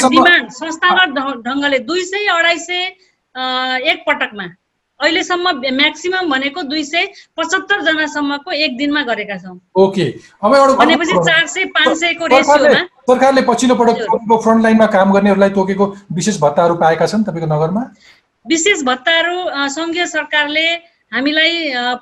[0.09, 1.11] डिमान्ड संस्थागत
[1.47, 2.83] ढङ्गले दुई सय अढाई सय
[3.93, 4.47] एक पटकमा।
[5.01, 7.07] अहिलेसम्म म्याक्सिमम भनेको दुई सय
[7.37, 10.07] पचहत्तर जनासम्मको एक दिनमा गरेका छौँ। ओके।
[10.45, 12.81] अब एउटा भनेपछि चार सय पाँच सयको रेसियोमा
[13.11, 13.97] सरकारले पछिल्लो पटक
[14.45, 17.83] फ्रन्ट लाइनमा काम गर्नेहरूलाई तोकेको विशेष भत्ताहरू पाएका छन् तपाईँको नगरमा?
[18.47, 20.67] विशेष भत्ताहरू सङ्घीय सरकारले
[21.13, 21.55] हामीलाई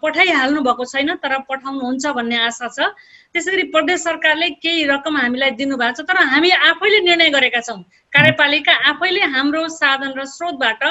[0.02, 2.78] पठाइहाल्नु भएको छैन तर पठाउनुहुन्छ भन्ने आशा छ।
[3.34, 7.78] त्यसै गरी प्रदेश सरकारले केही रकम हामीलाई दिनुभएको छ तर हामी आफैले निर्णय गरेका छौँ।
[8.12, 10.82] कार्यपालिका आफैले हाम्रो साधन र स्रोतबाट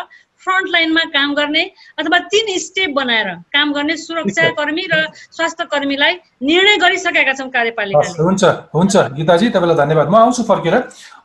[0.43, 1.63] फ्रन्ट लाइनमा काम गर्ने
[1.99, 8.23] अथवा तिन स्टेप बनाएर काम गर्ने सुरक्षा कर्मी र स्वास्थ्य कर्मीलाई निर्णय गरिसकेका छौँ कार्यपालिकाले।
[8.23, 8.43] हुन्छ
[8.75, 10.75] हुन्छ गीताजी तपाईँलाई धन्यवाद। म आउँछु फर्केर।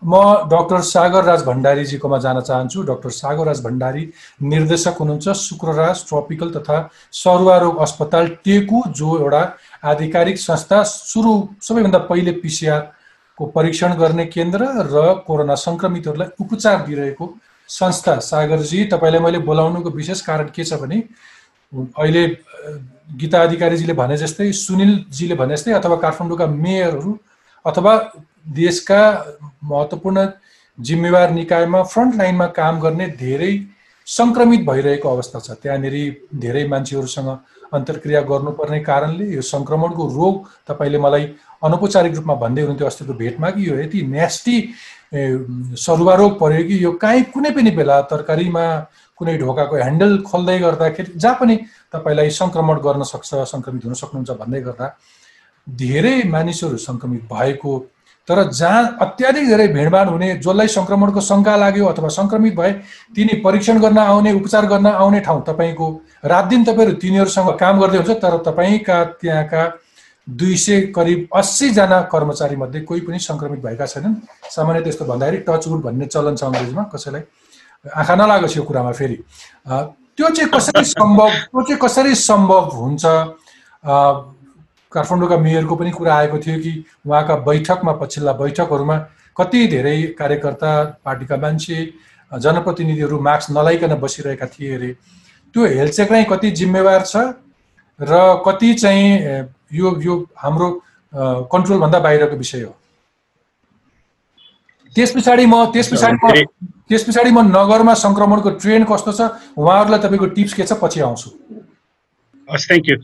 [0.05, 0.15] म
[0.51, 4.03] डाक्टर सागर राज भण्डारीजीकोमा जान चाहन्छु। डाक्टर सागर राज भण्डारी
[4.43, 6.77] निर्देशक हुनुहुन्छ। शुक्रराज ट्रपिकल तथा
[7.15, 9.43] सरुवा रोग अस्पताल टेकु जो एउटा
[9.95, 17.27] आधिकारिक संस्था सुरु सबैभन्दा पहिले पिसिआरको परीक्षण गर्ने केन्द्र र कोरोना सङ्क्रमितहरूलाई उपचार दिइरहेको
[17.75, 21.03] संस्था सागरजी तपाईँलाई मैले बोलाउनुको विशेष कारण के छ भने
[21.73, 22.27] अहिले
[23.21, 27.19] गीता अधिकारीजीले भने जस्तै सुनिलजीले भने जस्तै अथवा काठमाडौँका मेयरहरू
[27.65, 27.93] अथवा
[28.55, 29.03] देशका
[29.65, 30.27] महत्त्वपूर्ण
[30.79, 33.53] जिम्मेवार निकायमा फ्रन्ट लाइनमा काम गर्ने धेरै
[34.07, 35.95] सङ्क्रमित भइरहेको अवस्था छ। त्यहाँनिर
[36.37, 37.29] धेरै मान्छेहरूसँग
[37.73, 40.35] अन्तर्क्रिया गर्नुपर्ने कारणले यो सङ्क्रमणको रोग
[40.69, 41.25] तपाईँले मलाई
[41.65, 44.57] अनौपचारिक रूपमा भन्दै हुनुहुन्थ्यो अस्तिको भेटमा कि यो यति नेस्टी
[45.13, 48.65] सरुवा रोग पर्यो कि यो काहीँ कुनै पनि बेला तरकारीमा
[49.19, 51.57] कुनै ढोकाको ह्यान्डल खोल्दै गर्दाखेरि जहाँ पनि
[51.95, 54.87] तपाईँलाई सङ्क्रमण गर्न सक्छ सङ्क्रमित हुन सक्नुहुन्छ भन्दै गर्दा
[55.67, 57.75] धेरै मानिसहरू सङ्क्रमित भएको।
[58.29, 62.73] तर जहाँ अत्याधिक धेरै भिडभाड हुने जसलाई सङ्क्रमणको शङ्का लाग्यो अथवा सङ्क्रमित भए
[63.17, 65.89] तिनी परीक्षण गर्न आउने उपचार गर्न आउने ठाउँ तपाईँको।
[66.25, 69.63] रात दिन तपाईँहरू तिनीहरूसँग काम गर्दै हुन्छ तर तपाईँका त्यहाँका
[70.29, 74.15] दुई सय करिब अस्सीजना कर्मचारी मध्ये कोही पनि सङ्क्रमित भएका छैनन्।
[74.51, 77.23] सामान्य त्यस्तो भन्दाखेरि टच वुड भन्ने चलन छ अङ्ग्रेजीमा कसैलाई
[77.85, 79.17] आँखा नलागोस् यो कुरामा फेरि।
[80.17, 83.05] त्यो चाहिँ कसरी सम्भव त्यो चाहिँ कसरी सम्भव हुन्छ?
[84.93, 86.73] काठमाडौँका मेयरको पनि कुरा आएको थियो कि
[87.07, 88.97] उहाँका बैठकमा पछिल्ला बैठकहरूमा
[89.37, 90.73] कति धेरै कार्यकर्ता
[91.05, 91.79] पार्टीका मान्छे
[92.33, 94.91] जनप्रतिनिधिहरू मास्क नलाइकन बसिरहेका थिए अरे।
[95.55, 97.17] त्यो हेल्थ नै कति जिम्मेवार छ?
[98.01, 99.09] र कति चाहिँ
[99.73, 100.71] यो यो हाम्रो
[101.53, 102.73] कन्ट्रोलभन्दा बाहिरको विषय हो?
[104.97, 106.27] त्यस पछाडि म त्यस पछाडि म
[106.89, 109.21] त्यस पछाडि म नगरमा सङ्क्रमणको ट्रेन्ड कस्तो छ
[109.59, 111.31] उहाँहरूलाई तपाईँको टिप्स के छ पछि आउँछु।
[112.49, 112.97] हस् थ्याङ्क यू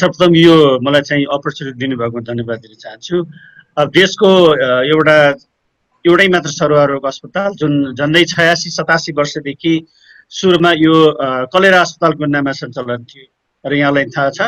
[0.00, 3.16] सर्वप्रथम यो मलाई चाहिँ अपर्च्युनिटी दिनुभएको धन्यवाद दिन चाहन्छु।
[3.98, 4.30] देशको
[4.92, 5.16] एउटा
[6.04, 9.74] एउटै मात्र सरुवा रोग अस्पताल जुन झन्डै छयासी सतासी वर्षदेखि
[10.30, 10.94] सुरुमा यो
[11.54, 13.26] कलेरा अस्पतालको नाममा सञ्चालन थियो।
[13.64, 14.40] र यहाँलाई थाहा छ।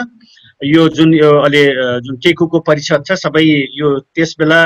[0.65, 1.65] यो जुन यो अहिले
[2.01, 3.45] जुन टेकुको परिषद छ सबै
[3.77, 4.61] यो त्यस बेला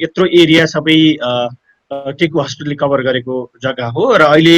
[0.00, 0.98] यत्रो एरिया सबै
[2.18, 4.56] टेकु हस्पिटलले कभर गरेको जग्गा हो र अहिले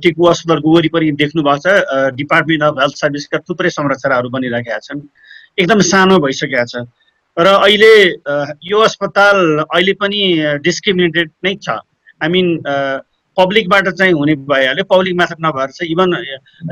[0.00, 5.00] टेकु अस्पतालको वरिपरि देख्नु भएको छ डिपार्टमेन्ट अफ हेल्थ सर्भिसका थुप्रै संरचनाहरू बनिरहेका छन्।
[5.60, 6.88] एकदम सानो भइसकेका छ।
[7.36, 7.94] र अहिले
[8.64, 10.20] यो अस्पताल अहिले पनि
[10.64, 11.68] डिस्क्रिमिनेटेड नै छ।
[12.20, 12.28] आई
[13.40, 16.16] पब्लिकबाट चाहिँ हुने भइहाल्यो। पब्लिक मात्र नभएर चाहिँ even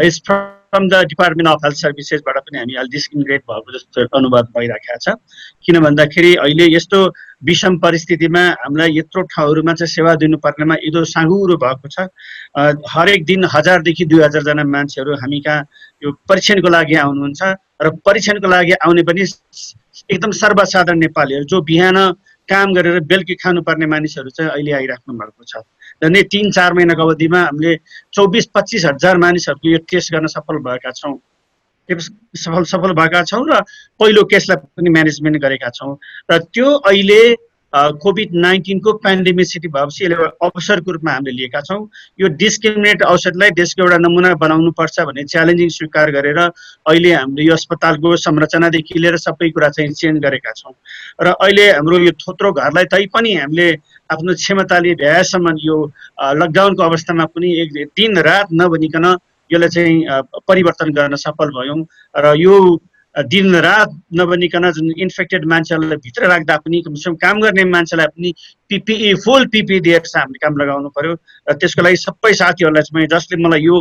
[0.05, 4.99] is from the department of health सर्भिसेसबाट पनि हामी अहिले डिस्क्रिमिनेट भएको जस्तो अनुभव भइरहेको
[5.01, 5.17] छ।
[5.65, 6.99] किन भन्दाखेरि अहिले यस्तो
[7.49, 12.09] विषम परिस्थितिमा हामीलाई यत्रो ठाउँहरूमा चाहिँ सेवा दिनुपर्नेमा यदो साँगुरो भएको छ।
[12.93, 15.67] हरेक दिन हजारदेखि दुई हजारजना मान्छेहरू हामी कहाँ
[16.03, 17.43] यो परीक्षणको लागि आउनुहुन्छ
[17.83, 21.97] र परीक्षणको लागि आउने पनि एकदम सर्वसाधारण नेपालीहरू जो बिहान
[22.49, 25.63] काम गरेर बेलुकी खानुपर्ने मानिसहरू चाहिँ अहिले आइराख्नु भएको छ।
[26.03, 27.75] झन्डै तिन चार महिनाको अवधिमा हामीले
[28.13, 31.15] चौबिस पच्चिस हजार मानिसहरूको यो टेस्ट गर्न सफल भएका छौँ।
[31.89, 33.61] सफल सफल भएका छौँ र
[34.01, 35.97] पहिलो केसलाई पनि म्यानेजमेन्ट गरेका छौँ।
[36.31, 37.21] र त्यो अहिले
[37.73, 41.89] कोभिड नाइन्टिनको पेन्डेमिसिटी भएपछि यसले अवसरको रूपमा हामीले लिएका छौँ।
[42.21, 47.53] यो डिस्क्रिमिनेट औषधलाई देशको एउटा नमुना बनाउनु पर्छ भन्ने च्यालेन्जिङ स्वीकार गरेर अहिले हामीले यो
[47.53, 50.73] अस्पतालको संरचनादेखि लिएर सबै कुरा चाहिँ चेन्ज गरेका छौँ।
[51.21, 53.69] र अहिले हाम्रो यो थोत्रो घरलाई तै पनि हामीले
[54.11, 55.77] आफ्नो क्षमताले भ्याएसम्म यो
[56.41, 59.07] लकडाउनको अवस्थामा पनि एक दिन रात नभनिकन
[59.51, 61.81] यसलाई चाहिँ परिवर्तन गर्न सफल भयौँ।
[62.17, 62.55] र यो
[63.19, 68.33] दिन रात नबनिकन जुन इन्फेक्टेड मान्छेहरूलाई भित्र राख्दा पनि कमसेकम काम गर्ने मान्छेलाई पनि
[68.71, 71.13] पिपिई फुल पिपिई दिएर हामीले काम लगाउनु पर्यो।
[71.51, 73.77] र त्यसको लागि सबै साथीहरूलाई चाहिँ जसले मलाई यो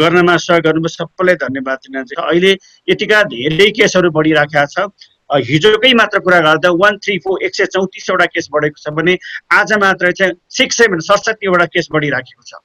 [0.00, 2.52] गर्नमा सहयोग गर्नुभयो सबैलाई धन्यवाद दिन अहिले
[2.88, 4.88] यतिका धेरै केसहरू बढिराखेका छ।
[5.30, 9.14] हिजोकै मात्र कुरा गर्दा वान थ्री फोर एक सय चौतिसवटा केस बढेको छ भने
[9.52, 12.58] आज मात्र चाहिँ सिक्स सेभेन सडसठीवटा केस बढिराखेको छ।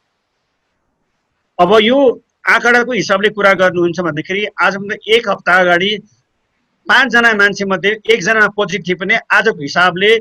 [1.59, 1.99] अब यो
[2.45, 5.91] आँकडाको हिसाबले कुरा गर्नुहुन्छ भन्दाखेरि आजभन्दा एक हप्ता अगाडि
[6.87, 10.11] पाँचजना मान्छे मध्ये एकजना पोजिटिभ थिए पनि आजको हिसाबले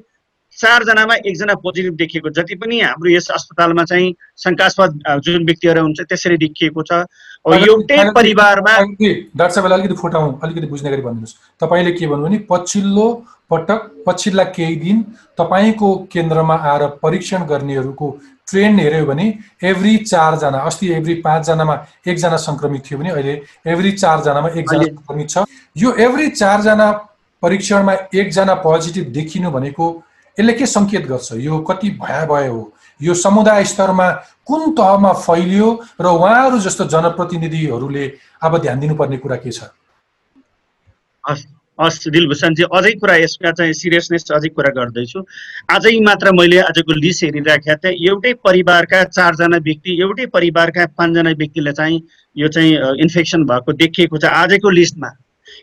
[0.58, 6.36] चारजनामा एकजना पोजिटिभ देखिएको जति पनि हाम्रो यस अस्पतालमा चाहिँ शङ्कास्पद जुन व्यक्तिहरू हुन्छ त्यसरी
[6.38, 7.04] देखिएको छ।
[7.44, 13.06] एउटै परिवारमा डाक्टर साहबलाई अलिकति फुटाउँ अलिकति बुझ्ने गरी भनिदिनुहोस् तपाईँले के भन्नु भने पछिल्लो
[13.50, 15.02] पटक पछिल्ला केही दिन
[15.38, 18.08] तपाईँको केन्द्रमा आएर परीक्षण गर्नेहरूको
[18.48, 19.26] ट्रेन्ड हेऱ्यो भने
[19.64, 21.74] एभ्री चारजना अस्ति एभ्री पाँचजनामा
[22.08, 23.34] एकजना सङ्क्रमित थियो भने अहिले
[23.66, 25.44] एभ्री चारजनामा एकजना सङ्क्रमित छ।
[25.76, 26.90] यो एभ्री चारजना
[27.42, 29.86] परीक्षणमा एकजना पोजिटिभ देखिनु भनेको
[30.36, 31.32] यसले के सङ्केत गर्छ?
[31.32, 34.10] यो कति भयावह हो। यो समुदाय स्तरमा
[34.46, 35.68] कुन तहमा फैलियो
[36.00, 38.06] र उहाँहरू जस्तो जनप्रतिनिधिहरूले
[38.42, 39.70] अब ध्यान दिनुपर्ने कुरा के छ?
[41.24, 41.46] हस्
[41.78, 45.20] दिलभूषणजी अझै कुरा यसका चाहिँ सिरियसनेस अझै कुरा गर्दैछु।
[45.74, 51.72] आजै मात्र मैले आजको लिस्ट हेरिराखेका थिएँ। एउटै परिवारका चारजना व्यक्ति एउटै परिवारका पाँचजना व्यक्तिलाई
[51.72, 52.00] चाहिँ
[52.36, 55.10] यो चाहिँ इन्फेक्सन भएको देखिएको छ। आजको लिस्टमा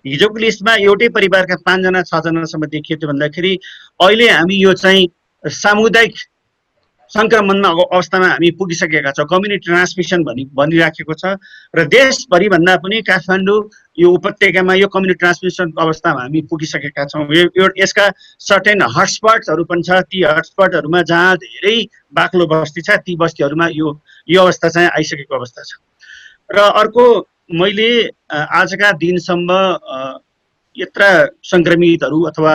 [0.06, 3.54] हिजोको लिस्टमा एउटै परिवारका पाँचजना छजनासम्म देखियो थियो भन्दाखेरि
[4.00, 5.08] अहिले हामी यो चाहिँ
[5.43, 6.13] सामुदायिक
[7.12, 11.36] सङ्क्रमणमा अवस्थामा हामी पुगिसकेका छौँ। कम्युनिटी ट्रान्समिसन भनि भनिराखेको छ।
[11.76, 13.60] र देशभरिभन्दा पनि काठमाडौँ
[14.00, 18.06] यो उपत्यकामा यो कम्युनिटी ट्रान्समिसन अवस्थामा हामी पुगिसकेका छौँ। यो यसका
[18.39, 21.78] सर्टेन हटस्पटहरू पनि छ। ती हटस्पटहरूमा जहाँ धेरै
[22.15, 23.88] बाक्लो बस्ती छ ती बस्तीहरूमा यो
[24.32, 25.71] यो अवस्था चाहिँ आइसकेको अवस्था छ।
[26.47, 27.06] र अर्को
[27.60, 27.91] मैले
[28.32, 29.52] आजका दिनसम्म
[30.78, 31.04] यत्र
[31.43, 32.54] सङ्क्रमितहरू अथवा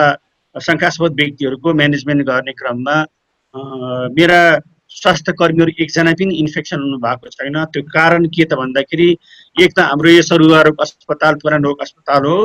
[0.55, 2.95] शङ्कास्पद व्यक्तिहरूको म्यानेजमेन्ट गर्ने क्रममा
[3.55, 4.39] मेरा
[4.91, 9.09] स्वास्थ्य कर्मीहरू एकजना पनि इन्फेक्सन हुनु भएको छैन। त्यो कारण के त भन्दाखेरि
[9.57, 12.37] एक त हाम्रो यो सरुवा रोग अस्पताल पुरानो रोग अस्पताल हो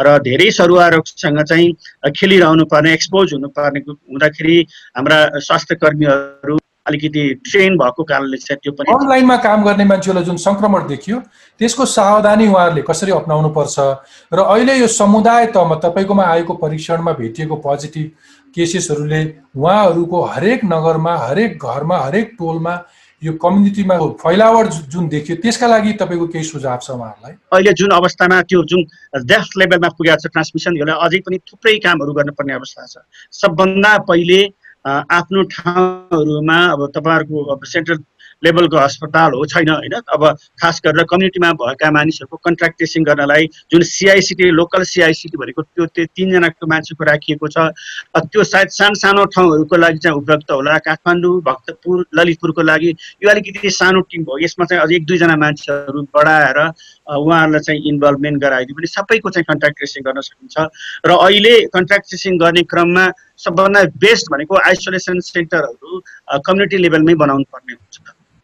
[0.00, 1.72] र धेरै सरुवा रोगसँग चाहिँ
[2.16, 4.56] खेलिरहनु पर्ने एक्सपोज हुनुपर्ने हुँदाखेरि
[4.96, 10.36] हाम्रा स्वास्थ्य कर्मीहरू अलिकति ट्रेन भएको कारणले चाहिँ त्यो पनि अनलाइनमा काम गर्ने मान्छेहरूलाई जुन
[10.40, 11.18] सङ्क्रमण देखियो
[11.60, 13.78] त्यसको सावधानी उहाँहरूले कसरी अप्नाउनु पर्छ
[14.32, 18.08] र अहिले यो समुदाय तहमा तपाईँकोमा आएको परीक्षणमा भेटिएको पोजिटिभ
[18.54, 19.22] केसेसहरूले
[19.56, 22.74] उहाँहरूको हरेक नगरमा हरेक घरमा हरेक टोलमा
[23.22, 27.34] यो कम्युनिटीमा फैलावट जुन देखियो त्यसका लागि तपाईँको केही सुझाव छ उहाँहरूलाई?
[27.52, 28.80] अहिले जुन अवस्थामा त्यो जुन
[29.28, 34.40] डेथ लेभलमा पुगेको छ ट्रान्समिसन यसलाई अझै पनि थुप्रै कामहरू गर्नुपर्ने अवस्था छ। सबभन्दा पहिले
[34.88, 37.98] आफ्नो ठाउँहरूमा अब तपाईँहरूको सेन्ट्रल
[38.42, 39.94] लेभलको अस्पताल हो छैन होइन?
[40.08, 40.22] अब
[40.60, 46.04] खास गरेर कम्युनिटीमा भएका मानिसहरूको कन्ट्राक्ट टेस्टिङ गर्नलाई जुन सिआइसिटी लोकल सिआइसिटी भनेको त्यो त्यो
[46.16, 47.68] तिनजनाको मान्छेको राखिएको छ।
[48.16, 52.90] त्यो सायद सानो सानो ठाउँहरूको लागि चाहिँ उपलब्ध होला। काठमाडौँ भक्तपुर ललितपुरको लागि
[53.22, 56.58] यो अलिकति सानो टिम हो यसमा चाहिँ अझ एक दुईजना मान्छेहरू बढाएर
[57.10, 60.56] उहाँहरूलाई चाहिँ इन्भल्भमेन्ट गराइदियो भने सबैको चाहिँ कन्ट्राक्ट ट्रेसिङ गर्न सकिन्छ।
[61.06, 63.04] र अहिले कन्ट्राक्ट ट्रेसिङ गर्ने क्रममा
[63.38, 66.00] सबभन्दा बेस्ट भनेको आइसोलेसन सेन्टरहरू
[66.46, 67.96] कम्युनिटी लेभलमै बनाउनु पर्ने हुन्छ।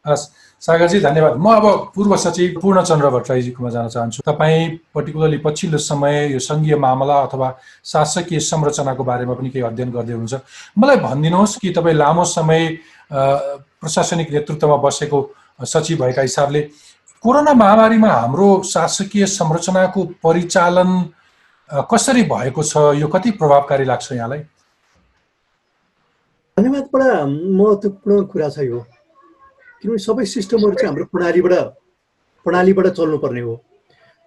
[0.06, 0.24] हस्
[0.62, 6.38] सागरजी धन्यवाद। म अब पूर्व सचिव पूर्णचन्द्र भट्टराईजीकोमा जान चाहन्छु। तपाईँ पर्टिकुलरली पछिल्लो समय यो
[6.38, 7.48] सङ्घीय मामला अथवा
[7.84, 10.34] शासकीय संरचनाको बारेमा पनि केही अध्ययन गर्दै हुनुहुन्छ।
[10.78, 12.62] मलाई भनिदिनुहोस् कि तपाईँ लामो समय
[13.12, 15.18] प्रशासनिक नेतृत्वमा बसेको
[15.60, 16.60] सचिव भएका हिसाबले
[17.24, 20.90] कोरोना महामारीमा हाम्रो शासकीय संरचनाको परिचालन
[21.90, 24.38] कसरी भएको छ यो कति प्रभावकारी लाग्छ यहाँलाई?
[26.56, 28.84] धन्यवाद बडा महत्त्वपूर्ण कुरा छ यो।
[29.82, 31.54] किनभने सबै सिस्टमहरू चाहिँ हाम्रो प्रणालीबाट
[32.46, 33.54] प्रणालीबाट चल्नुपर्ने हो।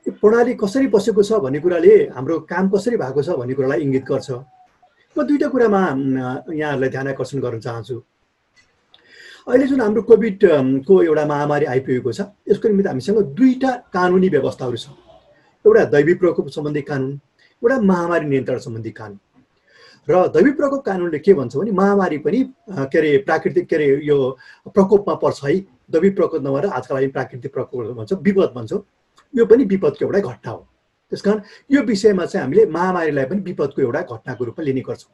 [0.06, 4.06] यो प्रणाली कसरी बसेको छ भन्ने कुराले हाम्रो काम कसरी भएको छ भन्ने कुरालाई इङ्गित
[4.12, 4.30] गर्छ।
[5.16, 5.82] म दुईवटा कुरामा
[6.54, 7.98] यहाँहरूलाई ध्यान आकर्षण गर्न चाहन्छु।
[9.50, 14.30] अहिले जुन हाम्रो कोभिड अम, को एउटा महामारी आइपुगेको छ यसको निमित्त हामीसँग दुईवटा कानुनी
[14.30, 14.88] व्यवस्थाहरू छ।
[15.66, 17.12] एउटा दैवी प्रकोप सम्बन्धी कानुन
[17.64, 19.18] एउटा महामारी नियन्त्रण सम्बन्धी कानुन।
[20.08, 24.18] र दैवी प्रकोप कानुनले के भन्छ भने महामारी पनि के अरे प्राकृतिक के अरे यो
[24.74, 25.56] प्रकोपमा पर्छ है।
[25.92, 28.82] दैवी प्रकोप नभएर आजकल हामी प्राकृतिक प्रकोप भन्छौँ विपद भन्छौँ।
[29.34, 30.68] यो पनि विपदको एउटा घटना हो।
[31.12, 35.14] त्यस कारण यो विषयमा चाहिँ हामीले महामारीलाई पनि विपदको एउटा घटनाको रूपमा लिने गर्छौँ।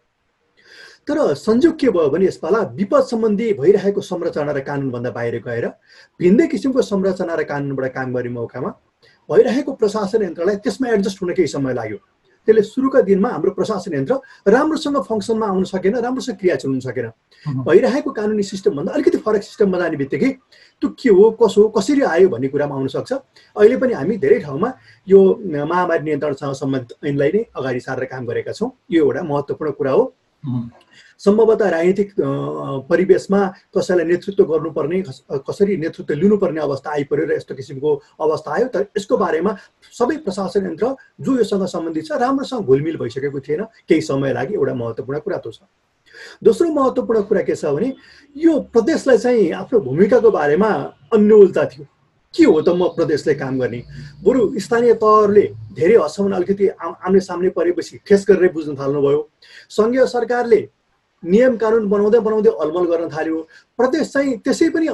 [1.08, 5.68] तर संयोग के भयो भने यसपाला विपद सम्बन्धी भइरहेको संरचना र कानुनभन्दा बाहिर गएर
[6.20, 8.70] भिन्दै किसिमको संरचना र कानुनबाट काम गर्ने मौकामा
[9.30, 11.98] भइरहेको प्रशासन यन्त्रलाई त्यसमा एडजस्ट हुन केही समय लाग्यो।
[12.46, 14.16] त्यसले सुरुका दिनमा हाम्रो प्रशासन यन्त्र
[14.48, 17.10] राम्रोसँग फङ्सनमा आउन सकेन राम्रोसँग क्रिया चल्न सकेन।
[17.66, 20.30] भइरहेको कानुनी सिस्टमभन्दा अलिकति फरक सिस्टममा जाने बित्तिकै
[20.82, 23.12] त्यो के हो कसो हो कसरी आयो भन्ने कुरामा आउन सक्छ।
[23.56, 24.70] अहिले पनि हामी धेरै ठाउँमा
[25.08, 25.20] यो
[25.66, 30.04] महामारी नियन्त्रणसँग सम्बन्धित ऐनलाई नै अगाडि सारेर काम गरेका छौँ। यो एउटा महत्त्वपूर्ण कुरा हो।
[31.20, 32.14] सम्भवतः राजनीतिक
[32.90, 33.40] परिवेशमा
[33.78, 38.86] कसैलाई नेतृत्व गर्नुपर्ने कस- कसरी नेतृत्व लिनुपर्ने अवस्था आइपर्यो र यस्तो किसिमको अवस्था आयो तर
[38.98, 39.56] यसको बारेमा
[39.98, 44.74] सबै प्रशासन यन्त्र जो योसँग सम्बन्धित छ राम्रोसँग घुलमिल भइसकेको थिएन। केही समय लागि एउटा
[44.74, 45.60] महत्त्वपूर्ण कुरा त्यो छ।
[46.44, 47.96] दोस्रो महत्त्वपूर्ण कुरा के छ भने
[48.38, 50.70] यो प्रदेशलाई चाहिँ आफ्नो भूमिकाको बारेमा
[51.16, 51.86] अन्यलता थियो।
[52.36, 53.84] के हो त म प्रदेशले काम गर्ने?
[54.24, 59.30] बरु स्थानीय तहहरूले धेरै हदसम्म अलिकति आम- आम्ने सामने परेपछि ठेस गरेर बुझ्न थाल्नुभयो।
[59.70, 60.70] सङ्घीय सरकारले
[61.26, 64.88] नियम कानुन बनाउँदै बनाउँदै अलमल गर्न थाल्यो। प्रदेश चाहिँ त्यसै पनि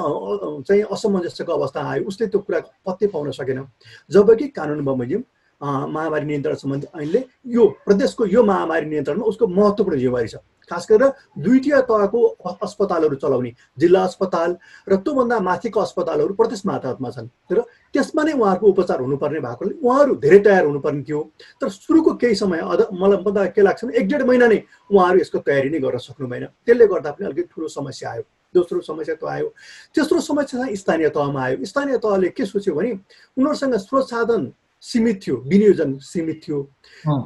[0.63, 3.67] चाहिँ असमञ्जस्यको अवस्था आयो। उसले त्यो कुरा पत्तै पाउन सकेन।
[4.11, 5.23] जबकि कानुन बमोजिम
[5.61, 10.35] महामारी नियन्त्रण सम्बन्धी ऐनले यो प्रदेशको यो महामारी नियन्त्रणमा उसको महत्त्वपूर्ण जिम्मेवारी छ।
[10.71, 12.19] खास गरेर द्वितीय तहको
[12.63, 14.55] अस्पतालहरू चलाउने जिल्ला अस्पताल
[14.89, 17.61] र त्योभन्दा माथिको अस्पतालहरू प्रदेशमा हातमा छन्। र
[17.93, 21.19] त्यसमा नै उहाँहरूको उपचार हुनुपर्ने भएकोले उहाँहरू धेरै तयार हुनुपर्ने थियो।
[21.61, 25.19] तर सुरुको केही समय अझ मलाई पत्ता के लाग्छ भने एक डेढ महिना नै उहाँहरू
[25.19, 28.23] यसको तयारी नै गर्न सक्नु भएन। त्यसले गर्दा पनि अलिकति ठुलो समस्या आयो।
[28.55, 29.47] दोस्रो समस्या त आयो।
[29.95, 32.91] तेस्रो समस्या स्थानीय तहमा आयो। स्थानीय तहले के सोच्यो भने
[33.35, 36.59] उनीहरूसँग स्रोत साधन सीमित थियो विनियोजन सीमित थियो।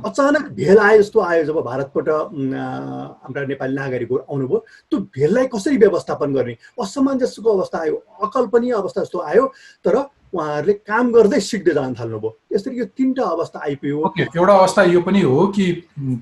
[0.06, 4.60] अचानक भेल आयो जस्तो आयो जब भारतबाट हाम्रा नेपाली नागरिकहरू आउनुभयो
[4.91, 6.56] त्यो भेललाई कसरी व्यवस्थापन गर्ने?
[6.82, 7.96] असमञ्जस्यको अवस्था आयो
[8.28, 9.46] अकल्पनीय अवस्था जस्तो आयो
[9.86, 9.96] तर
[10.36, 15.22] उहाँहरूले काम गर्दै सिक्दै जान थाल्नुभयो। यसरी यो तिनवटा अवस्था आइपुग्यो। एउटा अवस्था यो पनि
[15.22, 15.65] हो कि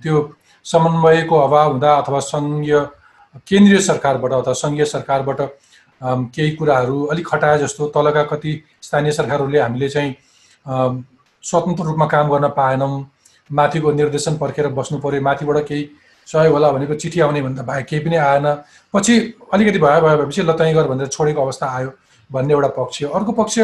[0.03, 0.17] त्यो
[0.65, 2.79] समन्वयको अभाव हुँदा अथवा सङ्घीय
[3.49, 5.41] केन्द्रीय सरकारबाट अथवा सङ्घीय सरकारबाट
[6.35, 10.13] केही कुराहरू अलिक खटाए जस्तो तलका कति स्थानीय सरकारहरूले हामीले चाहिँ
[11.43, 13.05] स्वतन्त्र रूपमा काम गर्न पाएनौँ।
[13.49, 15.89] माथिको निर्देशन पर्खेर बस्नु पर्यो। माथिबाट केही
[16.27, 18.45] सहयोग होला भनेको चिठी आउने भन्दा बाहेक केही पनि आएन।
[18.93, 19.13] पछि
[19.53, 21.91] अलिकति भयो भयो भएपछि ल तै गर भनेर छोडेको अवस्था आयो
[22.29, 23.59] भन्ने एउटा पक्ष। अर्को पक्ष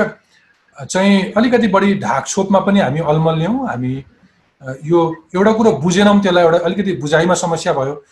[0.77, 3.93] चाहिँ अलिकति बढी ढाकछोपमा पनि हामी अल्मल्यौँ हामी
[4.85, 4.99] यो
[5.35, 8.03] एउटा कुरो बुझेनौँ त्यसलाई एउटा अलिकति बुझाइमा समस्या भयो।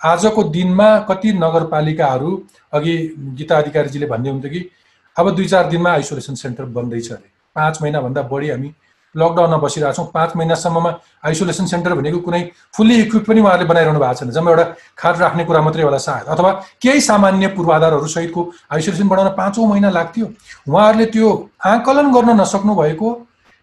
[0.00, 2.30] आजको दिनमा कति नगरपालिकाहरू
[2.74, 2.94] अघि
[3.38, 4.68] गीता अधिकारीजीले भन्दै हुन्थ्यो कि
[5.16, 8.72] अब दुई चार दिनमा आइसोलेसन सेन्टर बन्दैछ अरे। पाँच महिनाभन्दा बढी हामी
[9.16, 10.90] लकडाउनमा बसिरहेको छौँ पाँच महिनासम्ममा
[11.26, 12.42] आइसोलेसन सेन्टर भनेको कुनै
[12.76, 14.64] फुल्ली इक्विप पनि उहाँहरूले बनाइरहनु भएको छैन जम्मा एउटा
[14.98, 18.40] खाट राख्ने कुरा मात्रै होला सायद। अथवा केही सामान्य पूर्वाधारहरू सहितको
[18.72, 20.26] आइसोलेसन बनाउन पाँचौँ महिना लाग्थ्यो।
[20.68, 21.28] उहाँहरूले त्यो
[21.66, 23.10] आकलन गर्न नसक्नु भएको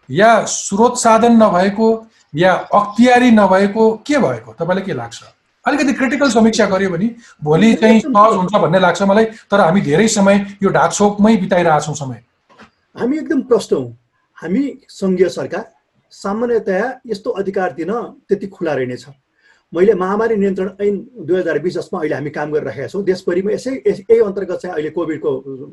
[0.08, 1.88] या स्रोत साधन नभएको
[2.34, 4.52] या अख्तियारी नभएको के भएको?
[4.52, 5.22] तपाईँलाई के लाग्छ?
[5.64, 7.08] अलिकति क्रिटिकल समीक्षा गर्यो भने
[7.44, 12.22] भोलि चाहिँ सहज हुन्छ भन्ने लाग्छ मलाई तर हामी धेरै समय यो ढाकछोपमै बिताइरहेछौँ समय।
[12.96, 13.90] हामी एकदम प्रष्ट हौँ।
[14.42, 15.64] हामी सङ्घीय सरकार
[16.12, 17.92] सामान्यतया यस्तो अधिकार दिन
[18.28, 19.04] त्यति खुला रहेनछ।
[19.72, 20.96] मैले महामारी नियन्त्रण ऐन
[21.28, 24.90] दुई हजार बिस जसमा अहिले हामी काम गरिरहेका छौँ देशभरिमा यसै यही अन्तर्गत चाहिँ अहिले
[24.96, 25.30] कोभिडको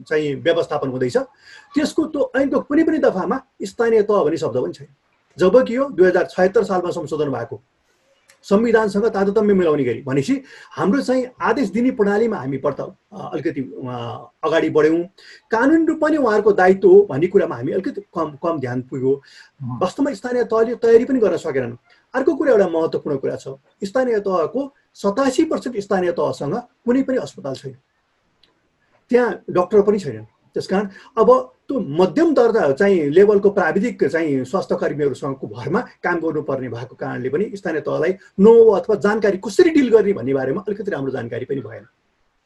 [0.10, 1.18] चाहिँ व्यवस्थापन हुँदैछ।
[1.74, 4.88] त्यसको त्यो ऐनको कुनै पनि दफामा स्थानीय तह भन्ने शब्द पनि छैन।
[5.38, 7.56] जबकि यो दुई हजार छयत्तर सालमा संशोधन भएको
[8.48, 13.62] संविधानसँग तारतम्य मिलाउने गरी। भनेपछि हाम्रो चाहिँ आदेश दिने प्रणालीमा हामी पर्त अलिकति
[14.44, 15.04] अगाडि बढ्यौँ।
[15.52, 19.12] कानुन रूपमा नै उहाँहरूको दायित्व हो भन्ने कुरामा हामी अलिकति कम कम ध्यान पुग्यो।
[19.82, 21.76] वास्तवमा स्थानीय तहले तयारी पनि गर्न सकेनन्।
[22.14, 24.62] अर्को कुरा एउटा महत्त्वपूर्ण कुरा छ। स्थानीय तहको
[24.96, 26.56] सतासी पर्सेन्ट स्थानीय तहसँग
[26.86, 27.76] कुनै पनि अस्पताल छैन।
[29.12, 30.26] त्यहाँ डक्टर पनि छैनन्।
[30.58, 30.88] त्यसकारण
[31.22, 31.30] अब
[31.68, 37.46] त्यो मध्यम दर्जा चाहिँ लेभलको प्राविधिक चाहिँ स्वास्थ्य कर्मीहरूसँगको भरमा काम गर्नुपर्ने भएको कारणले पनि
[37.56, 41.86] स्थानीय तहलाई नो अथवा जानकारी कसरी डिल गर्ने भन्ने बारेमा अलिकति राम्रो जानकारी पनि भएन।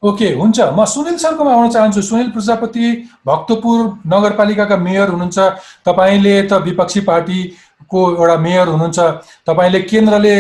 [0.04, 2.86] ओके हुन्छ। म सुनिल सरकोमा आउन चाहन्छु। सुनिल प्रजापति
[3.28, 5.39] भक्तपुर नगरपालिकाका मेयर हुनुहुन्छ।
[5.86, 7.39] तपाईँले त विपक्षी पार्टी
[7.86, 9.00] को एउटा मेयर हुनुहुन्छ।
[9.45, 10.36] तपाईँले केन्द्रले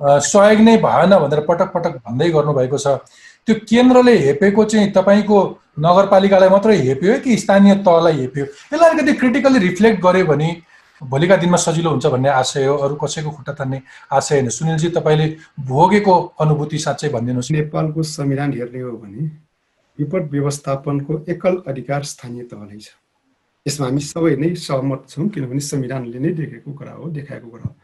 [0.00, 3.00] अ, सहयोग नै भएन भनेर पटक पटक भन्दै गर्नुभएको छ।
[3.46, 5.38] त्यो केन्द्रले हेपेको चाहिँ तपाईँको
[5.78, 8.44] नगरपालिकालाई मात्रै हेप्यो कि स्थानीय तहलाई हेप्यो?
[8.74, 10.48] यसलाई अलिकति क्रिटिकली रिफ्लेक्ट गर्यो भने
[11.00, 13.80] भोलिका दिनमा सजिलो हुन्छ भन्ने आशय हो। अरू कसैको खुट्टा तान्ने
[14.10, 15.26] आशय होइन। सुनिलजी तपाईँले
[15.62, 19.30] भोगेको अनुभूति साँच्चै भनिदिनुहोस् नेपालको संविधान हेर्ने हो भने
[19.98, 22.98] विपद व्यवस्थापनको एकल अधिकार स्थानीय तहलाई छ।
[23.66, 27.74] यसमा हामी सबै नै सहमत छौँ किनभने संविधानले नै देखेको कुरा हो देखाएको कुरा हो।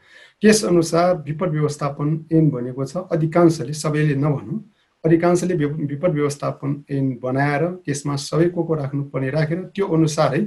[0.43, 4.59] त्यसअनुसार विपद व्यवस्थापन ऐन भनेको छ। अधिकांशले सबैले नभनौँ
[5.05, 10.41] अधिकांशले विपद व्यवस्थापन ऐन बनाएर त्यसमा सबै को को राख्नुपर्ने राखेर त्यो अनुसारै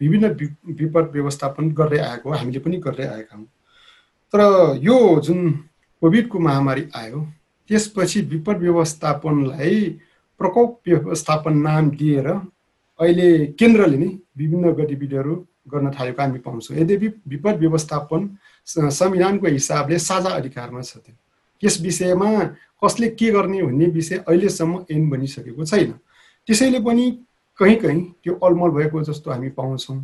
[0.00, 0.28] विभिन्न
[0.80, 3.46] विपद व्यवस्थापन गर्दै आएको हामीले पनि गर्दै आएका हौँ।
[4.34, 4.40] तर
[4.82, 5.50] यो जुन
[6.02, 7.20] कोभिडको महामारी आयो
[7.70, 9.78] त्यसपछि विपद व्यवस्थापनलाई
[10.40, 13.28] प्रकोप व्यवस्थापन नाम दिएर अहिले
[13.60, 15.34] केन्द्रले नै विभिन्न गतिविधिहरू
[15.70, 18.28] गर्न थालेको हामी पाउँछौँ। यद्यपि विपद व्यवस्थापन
[18.66, 21.14] संविधानको हिसाबले साझा अधिकारमा छ त्यो।
[21.64, 22.30] यस विषयमा
[22.84, 25.92] कसले के गर्ने भन्ने विषय अहिलेसम्म ऐन बनिसकेको छैन।
[26.48, 27.10] त्यसैले पनि
[27.58, 29.98] कहीँ कहीँ त्यो अलमल भएको जस्तो हामी पाउँछौँ।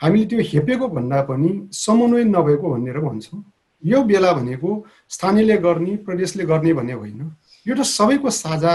[0.00, 3.42] हामीले त्यो हेपेको भन्दा पनि समन्वय नभएको भनेर भन्छौँ।
[3.82, 4.70] यो बेला भनेको
[5.08, 7.30] स्थानीयले गर्ने प्रदेशले गर्ने भन्ने होइन।
[7.66, 8.74] यो त सबैको साझा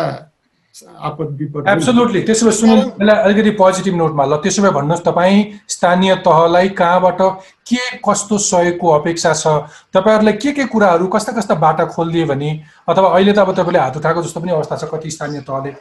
[0.84, 6.16] आपद विपद। एब्सोल्युटली त्यसो भए यसलाई अलिकति पोजिटिभ नोटमा ल। त्यसो भए भन्नुहोस् तपाईँ स्थानीय
[6.22, 7.22] तहलाई कहाँबाट
[7.70, 9.48] के कस्तो सहयोगको अपेक्षा छ?
[9.94, 12.50] तपाईँहरूलाई के के कुराहरू कस्ता कस्ता बाटा खोलिदिए भने
[12.90, 15.72] अथवा अहिले त अब तपाईँले हात उठाएको जस्तो पनि अवस्था छ कति स्थानीय तहले।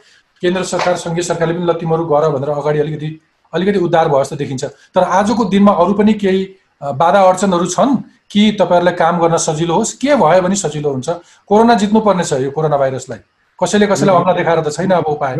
[0.43, 3.09] केन्द्र सरकार सङ्घीय सरकारले पनि ल तिमीहरू गर भनेर अगाडि अलिकति
[3.53, 4.63] अलिकति उद्धार भयो जस्तो देखिन्छ।
[4.95, 6.43] तर आजको दिनमा अरू पनि केही
[6.77, 7.95] बाधा अडचनहरू छन्
[8.31, 9.93] कि तपाईँहरूलाई काम गर्न सजिलो होस्?
[9.93, 11.09] के भयो भने सजिलो हुन्छ?
[11.47, 13.19] कोरोना जित्नुपर्ने छ यो कोरोना भाइरसलाई।
[13.59, 15.35] कसैले कसैलाई हमला देखाएर त छैन अब उपाय।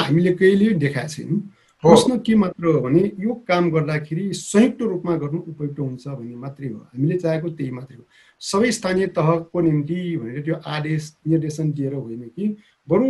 [0.00, 1.40] हामीले कहिले देखाएको छैनौँ।
[1.84, 6.68] प्रश्न के मात्र हो भने यो काम गर्दाखेरि संयुक्त रूपमा गर्नु उपयुक्त हुन्छ भन्ने मात्रै
[6.68, 8.04] हो। हामीले चाहेको त्यही मात्रै हो।
[8.42, 12.56] सबै स्थानीय तहको निम्ति भनेर त्यो आदेश निर्देशन दिएर होइन कि
[12.88, 13.08] बरु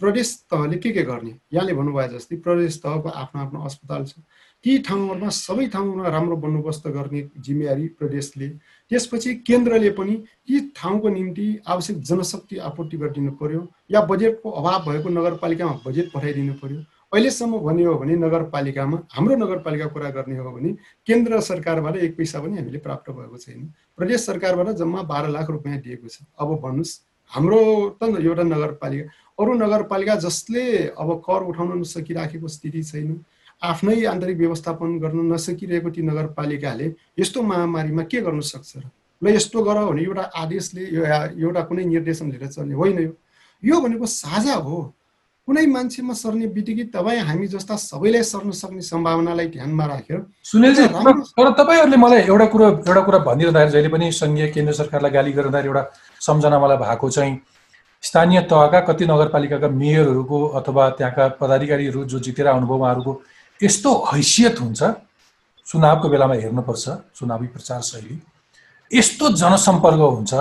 [0.00, 1.32] प्रदेश तहले के के गर्ने?
[1.52, 4.24] यहाँले भन्नुभयो जस्तै प्रदेश तहको आफ्नो आफ्नो अस्पताल छ।
[4.64, 8.48] ती ठाउँहरूमा सबै ठाउँमा राम्रो बन्दोबस्त गर्ने जिम्मेवारी प्रदेशले
[8.90, 15.08] त्यसपछि केन्द्रले पनि ती ठाउँको निम्ति आवश्यक जनशक्ति आपूर्ति गरिदिनु पर्यो या बजेटको अभाव भएको
[15.08, 16.78] नगरपालिकामा बजेट पठाइदिनु पर्यो।
[17.14, 20.70] अहिलेसम्म भन्ने हो भने नगरपालिकामा हाम्रो नगरपालिका कुरा गर्ने हो भने
[21.06, 25.78] केन्द्र सरकारबाट एक पैसा पनि हामीले प्राप्त भएको छैन। प्रदेश सरकारबाट जम्मा बाह्र लाख रुपियाँ
[25.80, 27.00] दिएको छ। अब भन्नुहोस्
[27.32, 27.60] हाम्रो
[28.02, 33.24] त एउटा नगरपालिका अरू नगरपालिका जसले अब कर उठाउन नसकिराखेको स्थिति छैन।
[33.62, 36.86] आफ्नै आन्तरिक व्यवस्थापन गर्न नसकिरहेको ती नगरपालिकाले
[37.18, 38.84] यस्तो महामारीमा के गर्न सक्छ र
[39.22, 41.08] ल यस्तो गर भने एउटा आदेशले यो-
[41.40, 43.12] एउटा कुनै निर्देशन लिएर चल्ने होइन यो
[43.62, 44.76] यो भनेको साझा हो
[45.48, 50.84] कुनै मान्छेमा सर्ने बित्तिकै तपाईँ हामी जस्ता सबैलाई सर्न सक्ने सम्भावनालाई ध्यानमा राखेर सुनिलजी।
[51.38, 55.68] तर तपाईँहरूले मलाई एउटा कुरो एउटा कुरा भनिरहँदाखेरि जहिले पनि सङ्घीय केन्द्र सरकारलाई गाली गरिरहँदाखेरि
[55.70, 55.82] एउटा
[56.20, 57.34] सम्झना मलाई भएको चाहिँ
[58.02, 63.12] स्थानीय तहका कति नगरपालिकाका मेयरहरूको अथवा त्यहाँका पदाधिकारीहरू जो जितेर आउनुभयो उहाँहरूको
[63.62, 64.82] यस्तो हैसियत हुन्छ
[65.66, 66.84] चुनावको बेलामा हेर्नुपर्छ
[67.16, 68.16] चुनावी प्रचार शैली।
[68.90, 70.34] यस्तो जनसम्पर्क हुन्छ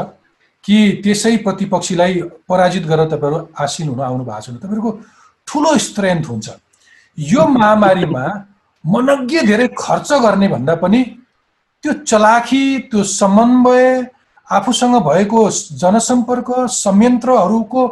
[0.64, 4.92] कि त्यसै प्रतिपक्षीलाई पराजित गरेर तपाईँहरू आसीन हुन आउनु भएको छैन। तपाईँहरूको
[5.48, 6.48] ठुलो स्ट्रेन्थ हुन्छ।
[7.18, 8.26] यो महामारीमा
[8.84, 11.02] मनज्ञ धेरै खर्च गर्ने भन्दा पनि
[11.84, 13.86] त्यो चलाखी त्यो समन्वय
[14.48, 15.50] आफूसँग भएको
[15.82, 17.84] जनसम्पर्क संयन्त्रहरूको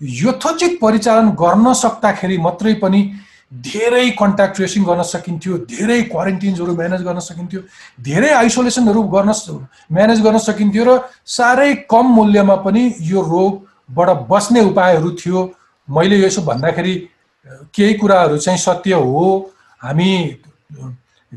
[0.00, 3.00] यथोचित परिचालन गर्न सक्दाखेरि मात्रै पनि
[3.52, 7.60] धेरै कन्ट्याक्ट ट्रेसिङ गर्न सकिन्थ्यो धेरै क्वारेन्टिन्सहरू म्यानेज गर्न सकिन्थ्यो
[8.08, 9.32] धेरै आइसोलेसनहरू गर्न
[9.92, 10.98] म्यानेज गर्न सकिन्थ्यो र
[11.34, 15.40] साह्रै कम मूल्यमा पनि यो रोगबाट बस्ने उपायहरू थियो।
[15.88, 16.94] मैले यसो भन्दाखेरि
[17.74, 19.24] केही कुराहरू चाहिँ सत्य हो।
[19.80, 20.10] हामी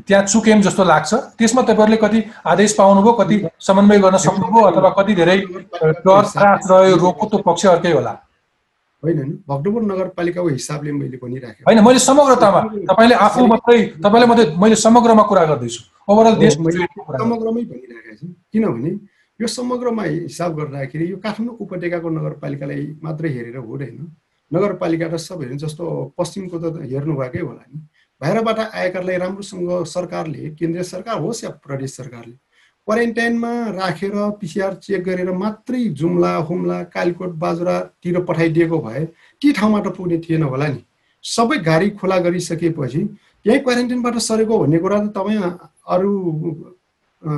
[0.06, 5.14] त्यहाँ चुक्यौँ जस्तो लाग्छ। त्यसमा तपाईँहरूले कति आदेश पाउनुभयो कति समन्वय गर्न सक्नुभयो अथवा कति
[5.14, 8.12] धेरै डर त्रास रह्यो रोगको त्यो पक्ष अर्कै होला।
[9.02, 14.76] होइन भक्तपुर नगरपालिकाको हिसाबले मैले भनिराखेँ होइन मैले समग्रतामा तपाईँले आफू मात्रै तपाईँले मात्रै मैले
[14.76, 16.58] समग्रमा कुरा गर्दैछु। ओभरअल गर्दैछु।
[17.22, 18.90] समग्रमै भनिरहेको छु। किनभने
[19.40, 23.96] यो समग्रमा हिसाब गर्दाखेरि यो काठमाडौँ उपत्यकाको नगरपालिकालाई मात्रै हेरेर हुँदैन
[24.50, 25.84] नगरपालिका त सब हेर्नु जस्तो
[26.18, 27.78] पश्चिमको त हेर्नुभएकै होला नि।
[28.20, 32.36] बाहिरबाट आएकाहरूलाई राम्रोसँग सरकारले केन्द्रीय सरकार होस् या प्रदेश सरकारले
[32.90, 39.04] क्वारेन्टाइनमा राखेर पिसिआर चेक गरेर मात्रै जुम्ला हुम्ला कालीकोट बाजुरातिर पठाइदिएको भए
[39.42, 40.82] ती ठाउँमा त पुग्ने थिएन होला नि।
[41.24, 43.00] सबै गाडी खुला गरिसकेपछि
[43.46, 45.38] यही क्वारेन्टाइनबाट सरेको भन्ने कुरा त तपाईँ
[45.86, 46.10] अरू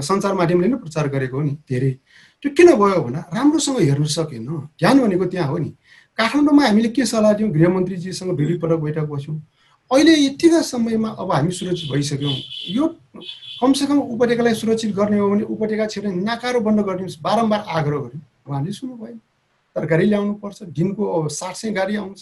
[0.09, 1.93] सञ्चार माध्यमले नै प्रचार गरेको हो नि धेरै।
[2.41, 4.49] त्यो किन भयो भन्दा राम्रोसँग हेर्नु सकेन।
[4.81, 5.71] ध्यान भनेको त्यहाँ हो नि।
[6.19, 7.53] काठमाडौँमा हामीले के सल्लाह दियौँ?
[7.53, 9.37] गृहमन्त्रीजीसँग धेरै पटक बैठक बस्यौँ।
[9.93, 12.35] अहिले यतिका समयमा अब हामी सुरक्षित भइसक्यौँ।
[12.71, 12.87] यो
[13.61, 18.73] कमसेकम उपत्यकालाई सुरक्षित गर्ने हो भने उपत्यका क्षेत्र नाकारो बन्द गरिदिनुहोस्। बारम्बार आग्रह गर्यो। उहाँले
[18.73, 19.19] सुन्नु भएन
[19.77, 22.21] तरकारी ल्याउनुपर्छ दिनको अब सात सय गाडी आउँछ।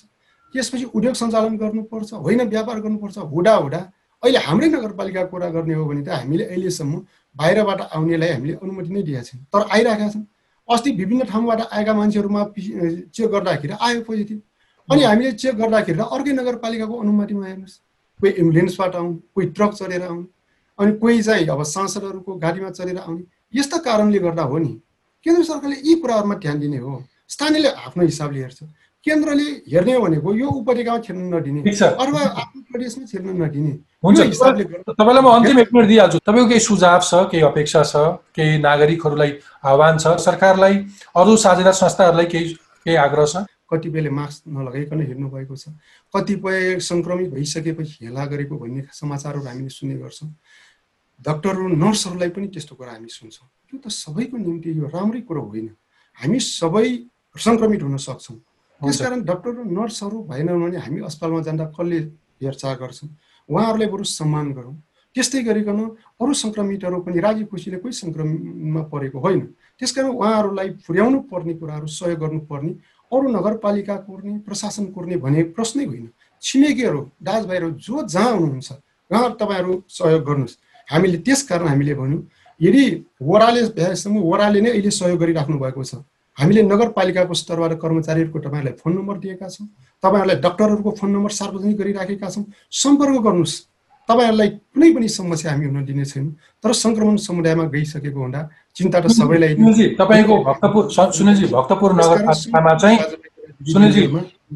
[0.54, 3.80] त्यसपछि उद्योग सञ्चालन गर्नुपर्छ होइन व्यापार गर्नुपर्छ हुडा हुडा
[4.22, 6.94] अहिले हाम्रै नगरपालिकाको कुरा गर्ने हो भने त हामीले अहिलेसम्म
[7.36, 10.26] बाहिरबाट आउनेलाई हामीले अनुमति नै दिएका छैन। तर आइरहेका छन्।
[10.68, 12.42] अस्ति विभिन्न ठाउँबाट आएका मान्छेहरूमा
[13.14, 14.38] चेक गर्दाखेरि आयो पोजिटिभ।
[14.90, 17.76] अनि हामीले चेक गर्दाखेरि त अर्कै नगरपालिकाको अनुमतिमा हेर्नुहोस्।
[18.20, 20.24] कोही एम्बुलेन्सबाट आउनु कोही ट्रक चढेर आउनु
[20.78, 23.22] अनि कोही चाहिँ अब सांसदहरूको गाडीमा चढेर आउने
[23.54, 24.72] यस्ता कारणले गर्दा हो नि।
[25.26, 28.60] केन्द्र सरकारले यी कुराहरूमा ध्यान दिने हो। स्थानीयले आफ्नो हिसाबले हेर्छ।
[29.06, 33.72] केन्द्रले हेर्ने भनेको यो उपत्यकामा छिर्न नदिने अथवा आफ्नो प्रदेशमा छिर्न नदिने।
[34.04, 37.94] हुन्छ। तपाईँलाई म अन्तिम एक मिनट दिइहाल्छु। तपाईँको केही सुझाव छ केही अपेक्षा छ
[38.36, 39.30] केही नागरिकहरूलाई
[39.64, 40.74] आह्वान छ सरकारलाई
[41.16, 42.52] अरू साझेदार संस्थाहरूलाई केही
[42.84, 43.36] केही आग्रह छ?
[43.70, 45.70] कतिपयले मास्क नलगाइकन हेर्नु भएको छ।
[46.14, 50.30] कतिपय सङ्क्रमित भइसकेपछि हेला गरेको भन्ने समाचारहरू हामीले सुन्ने गर्छौँ।
[51.20, 55.68] डक्टरहरू नर्सहरूलाई पनि त्यस्तो कुरा हामी सुन्छौँ। त्यो त सबैको निम्ति यो राम्रै कुरो होइन।
[56.18, 56.88] हामी सबै
[57.36, 58.36] सङ्क्रमित हुन सक्छौँ।
[58.80, 61.98] त्यसकारण डक्टर र नर्सहरू भएनन् भने हामी अस्पतालमा जाँदा कसले
[62.40, 63.08] हेरचाह गर्छौँ
[63.48, 64.76] उहाँहरूलाई बरु सम्मान गरौँ।
[65.16, 65.80] त्यस्तै गरिकन
[66.22, 69.40] अरू सङ्क्रमितहरू पनि राजी खुसीले कोही सङ्क्रमणमा परेको होइन।
[69.78, 72.72] त्यसकारण उहाँहरूलाई पुर्याउनु पर्ने कुराहरू सहयोग गर्नुपर्ने
[73.12, 76.08] अरू नगरपालिका कोर्ने प्रशासन कोर्ने भने प्रश्नै होइन।
[76.42, 78.70] छिमेकीहरू दाजुभाइहरू जो जहाँ हुनुहुन्छ
[79.10, 80.58] उहाँ तपाईँहरू सहयोग गर्नुहोस्।
[80.88, 82.22] हामीले त्यस कारण हामीले भन्यौँ
[82.60, 82.84] यदि
[83.22, 85.94] ओह्राले भ्याएसम्म ओह्राले नै अहिले सहयोग गरिराख्नु भएको छ
[86.38, 89.66] हामीले नगरपालिकाको स्तरबाट कर्मचारीहरूको तपाईँहरूलाई फोन नम्बर दिएका छौँ
[90.02, 93.56] तपाईँहरूलाई डक्टरहरूको फोन नम्बर सार्वजनिक गरिराखेका छौँ सम्पर्क गर्नुहोस्।
[94.08, 96.32] तपाईँहरूलाई कुनै पनि समस्या हामी हुन दिने छैनौँ
[96.64, 98.40] तर सङ्क्रमण समुदायमा गइसकेको हुँदा
[98.76, 99.54] चिन्ता त सबैलाई
[99.98, 102.98] तपाईँको भक्तपुर सुनिलजी भक्तपुर नगरपालिकामा चाहिँ
[103.72, 104.02] सुनिलजी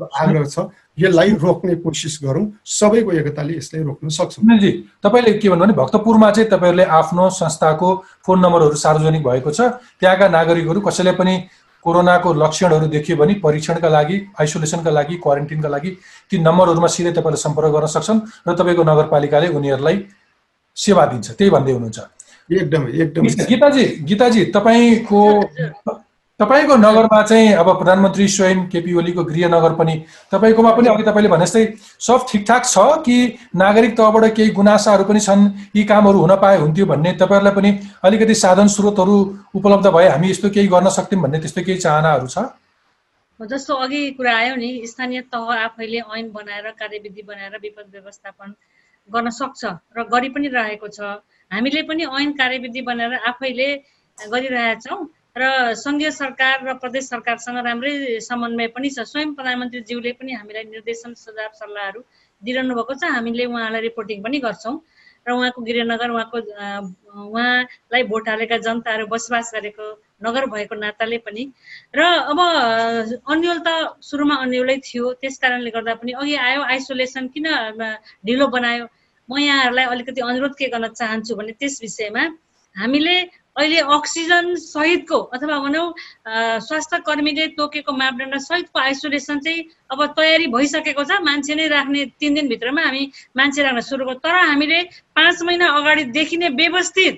[0.00, 0.58] आग्रह छ।
[0.98, 4.70] यसलाई रोक्ने कोसिस गरौँ। सबैको एकताले यसलाई रोक्न सक्छौँ। सुनिलजी
[5.02, 7.88] तपाईँले के भन्नु भने भक्तपुरमा चाहिँ तपाईँहरूले आफ्नो संस्थाको
[8.26, 9.60] फोन नम्बरहरू सार्वजनिक भएको छ।
[10.00, 11.34] त्यहाँका नागरिकहरू कसैले पनि
[11.84, 15.90] कोरोनाको लक्षणहरू देखियो भने परीक्षणका लागि आइसोलेसनका लागि क्वारेन्टिनका लागि
[16.30, 19.96] ती नम्बरहरूमा सिधै तपाईँले सम्पर्क गर्न सक्छन् र तपाईँको नगरपालिकाले उनीहरूलाई
[20.76, 21.98] सेवा दिन्छ। त्यही भन्दै हुनुहुन्छ।
[22.50, 25.20] एकदमै एकदमै गीताजी गीताजी तपाईँको
[26.40, 29.94] तपाईँको नगरमा चाहिँ अब प्रधानमन्त्री स्वयं केपी ओलीको गृहनगर पनि
[30.32, 31.64] तपाईँकोमा पनि अघि तपाईँले भने जस्तै
[32.00, 33.16] सब ठिकठाक छ कि
[33.56, 37.70] नागरिक तहबाट केही गुनासाहरू पनि छन् यी कामहरू हुन पाए हुन्थ्यो भन्ने तपाईँहरूलाई पनि
[38.02, 39.16] अलिकति साधन स्रोतहरू
[39.54, 42.38] उपलब्ध भए हामी यस्तो केही गर्न सक्थ्यौँ भन्ने त्यस्तो केही चाहनाहरू छ?
[43.40, 48.54] जस्तो अघि कुरा आयो नि स्थानीय तह आफैले ऐन बनाएर कार्यविधि बनाएर विपद व्यवस्थापन
[49.08, 49.64] गर्न सक्छ
[49.96, 51.14] र गरि पनि रहेको छ।
[51.54, 53.68] हामीले पनि ऐन कार्यविधि बनाएर आफैले
[54.18, 55.00] गरिरहेछौँ
[55.36, 61.14] र सङ्घीय सरकार र प्रदेश सरकारसँग राम्रै समन्वय पनि छ। स्वयं प्रधानमन्त्रीज्यूले पनि हामीलाई निर्देशन
[61.18, 62.00] सुझाव सल्लाहहरू
[62.42, 64.76] दिइरहनु भएको छ। हामीले उहाँलाई रिपोर्टिङ पनि गर्छौँ
[65.26, 69.84] र उहाँको गृहनगर उहाँको उहाँलाई भोट हालेका जनताहरू बसोबास गरेको
[70.22, 71.42] नगर भएको नाताले पनि।
[71.96, 72.00] र
[72.30, 72.38] अब
[73.26, 77.46] अन्यल त सुरुमा अन्यलै थियो। त्यस कारणले गर्दा पनि अघि आयो आइसोलेसन किन
[78.22, 78.86] ढिलो बनायो?
[79.28, 82.24] म यहाँहरूलाई अलिकति अनुरोध के गर्न चाहन्छु भने त्यस विषयमा
[82.76, 83.16] हामीले
[83.56, 85.86] अहिले अक्सिजन सहितको अथवा भनौँ
[86.66, 89.62] स्वास्थ्य कर्मीले तोकेको मापदण्ड सहितको आइसोलेसन चाहिँ
[89.94, 93.02] अब तयारी भइसकेको छ। मान्छे नै राख्ने तिन दिनभित्रमा हामी
[93.38, 94.82] मान्छे राख्न सुरु गर्छौँ तर हामीले
[95.14, 97.14] पाँच महिना अगाडिदेखि नै व्यवस्थित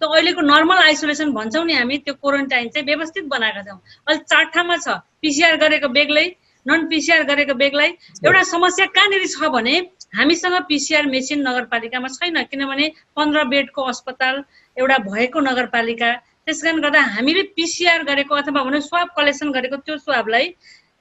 [0.00, 4.44] त्यो अहिलेको नर्मल आइसोलेसन भन्छौँ नि हामी त्यो क्वारेन्टाइन चाहिँ व्यवस्थित बनाएका छौँ। अहिले चार
[4.54, 4.88] ठाउँमा छ।
[5.20, 6.26] पिसिआर गरेको बेग्लै
[6.66, 7.88] नन पिसिआर गरेको बेग्लै
[8.24, 9.74] एउटा समस्या कहाँनिर छ भने
[10.12, 12.86] हामीसँग पिसिआर मेसिन नगरपालिकामा छैन किनभने
[13.16, 14.42] पन्ध्र बेडको अस्पताल
[14.76, 16.10] एउटा भएको नगरपालिका।
[16.46, 20.48] त्यस कारण गर्दा हामीले पिसिआर गरेको अथवा भनौँ स्वाब कलेक्सन गरेको त्यो स्वाबलाई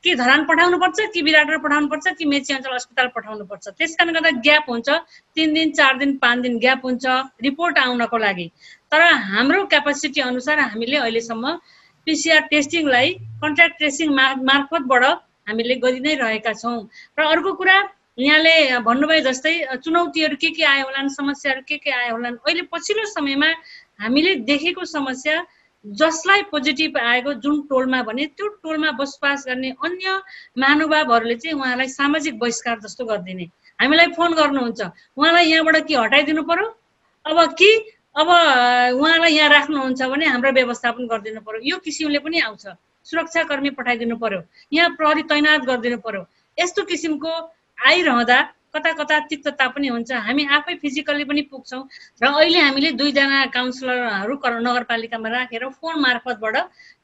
[0.04, 3.68] कि धरान पठाउनुपर्छ कि विराटर पठाउनुपर्छ कि मेची अञ्चल अस्पताल पठाउनुपर्छ?
[3.78, 4.90] त्यस कारण गर्दा ग्याप हुन्छ
[5.36, 7.06] तिन दिन चार दिन पाँच दिन ग्याप हुन्छ
[7.44, 8.48] रिपोर्ट आउनको लागि।
[8.92, 11.52] तर हाम्रो क्यापासिटी अनुसार हामीले अहिलेसम्म
[12.08, 14.14] पिसिआर टेस्टिङलाई कन्ट्याक्ट ट्रेसिङ
[14.50, 15.04] मार्फतबाट
[15.50, 16.78] हामीले गरि नै रहेका छौँ।
[17.20, 17.78] र अर्को कुरा
[18.20, 22.36] यहाँले भन्नुभयो जस्तै चुनौतीहरू के के आयो होलान् समस्याहरू के के आयो होलान्?
[22.44, 23.50] अहिले पछिल्लो समयमा
[24.04, 25.36] हामीले देखेको समस्या
[25.86, 30.20] जसलाई पोजिटिभ आएको जुन टोलमा भने त्यो टोलमा बसोबास गर्ने अन्य
[30.60, 33.46] महानुभावहरूले चाहिँ उहाँलाई सामाजिक बहिष्कार जस्तो गरिदिने।
[33.80, 34.82] हामीलाई फोन गर्नुहुन्छ।
[35.16, 36.68] उहाँलाई यहाँबाट के हटाइदिनु पर्यो?
[37.26, 37.70] अब कि
[38.20, 38.28] अब
[39.00, 41.62] उहाँलाई यहाँ राख्नुहुन्छ भने हाम्रो व्यवस्थापन गरिदिनु पर्यो?
[41.64, 42.68] यो किसिमले पनि आउँछ।
[43.08, 44.42] सुरक्षाकर्मी पठाइदिनु पर्यो।
[44.76, 47.32] यहाँ प्रहरी तैनात गरिदिनु पर्यो। यस्तो किसिमको
[47.80, 48.40] आइरहँदा
[48.76, 51.82] कता कता तिक्तता पनि हुन्छ। हामी आफै फिजिकल्ली पनि पुग्छौँ
[52.22, 56.56] र अहिले हामीले दुईजना काउन्सिलरहरू नगरपालिकामा राखेर फोन मार्फतबाट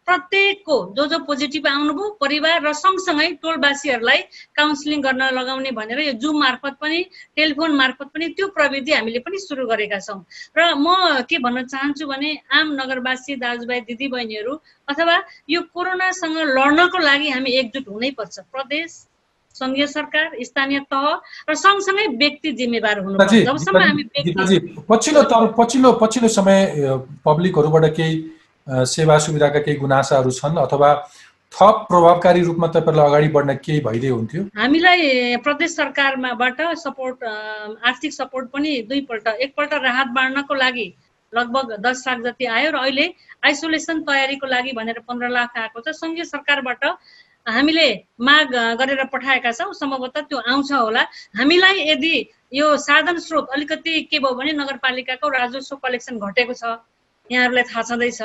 [0.08, 4.22] प्रत्येकको जो जो पोजिटिभ आउनुभयो परिवार र सँगसँगै टोलवासीहरूलाई
[4.54, 7.00] काउन्सिलिङ गर्न लगाउने भनेर यो जुम मार्फत पनि
[7.36, 10.22] टेलिफोन मार्फत पनि त्यो प्रविधि हामीले पनि सुरु गरेका छौँ।
[10.54, 14.54] र म के भन्न चाहन्छु भने आम नगरवासी दाजुभाइ दिदीबहिनीहरू
[14.88, 15.18] अथवा
[15.50, 19.02] यो कोरोनासँग लड्नको लागि हामी एकजुट हुनैपर्छ प्रदेश
[19.56, 21.06] सङ्घीय सरकार स्थानीय तह
[21.50, 24.04] र सँगसँगै व्यक्ति जिम्मेवार हुनुपर्छ जबसम्म हामी
[24.90, 26.60] पछिल्लो तर पछिल्लो पछिल्लो समय
[27.26, 28.16] पब्लिकहरूबाट केही
[28.96, 30.90] सेवा सुविधाका केही गुनासाहरू छन् अथवा
[31.54, 34.42] थप प्रभावकारी रूपमा तपाईँहरूलाई अगाडि बढ्न केही भइदिए हुन्थ्यो?
[34.58, 40.88] हामीलाई प्रदेश सरकारमाबाट सपोर्ट आर्थिक सपोर्ट पनि दुईपल्ट एकपल्ट राहत बाँड्नको लागि
[41.34, 43.06] लगभग दस लाख जति आयो र अहिले
[43.46, 46.84] आइसोलेसन तयारीको लागि भनेर पन्ध्र लाख आएको छ। सङ्घीय सरकारबाट
[47.48, 47.88] हामीले
[48.20, 51.02] माग गरेर पठाएका छौँ सम्भवतः त्यो आउँछ होला।
[51.38, 52.14] हामीलाई यदि
[52.54, 56.64] यो साधन स्रोत अलिकति के भयो भने नगरपालिकाको राजस्व कलेक्सन घटेको छ
[57.30, 58.22] यहाँहरूलाई थाहा छँदैछ।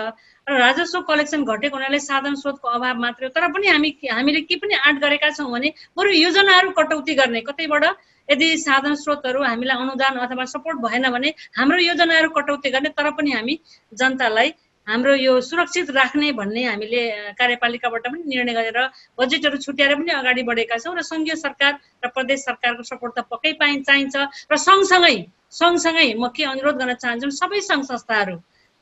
[0.46, 4.56] र राजस्व कलेक्सन घटेको हुनाले साधन स्रोतको अभाव मात्रै हो। तर पनि हामी हामीले के
[4.56, 7.84] पनि आँट गरेका छौँ भने बरु योजनाहरू कटौती गर्ने कतैबाट
[8.28, 13.30] यदि साधन स्रोतहरू हामीलाई अनुदान अथवा सपोर्ट भएन भने हाम्रो योजनाहरू कटौती गर्ने तर पनि
[13.32, 13.58] हामी
[13.92, 14.52] जनतालाई
[14.86, 17.02] हाम्रो यो सुरक्षित राख्ने भन्ने हामीले
[17.38, 18.78] कार्यपालिकाबाट पनि निर्णय गरेर
[19.18, 21.72] बजेटहरू छुट्याएर पनि अगाडि बढेका छौँ र सङ्घीय सरकार
[22.04, 24.16] र प्रदेश सरकारको सपोर्ट त पक्कै पाइ चाहिन्छ
[24.50, 25.16] र सँगसँगै
[25.52, 28.36] सँगसँगै म के अनुरोध गर्न चाहन्छु सबै सङ्घ संस्थाहरू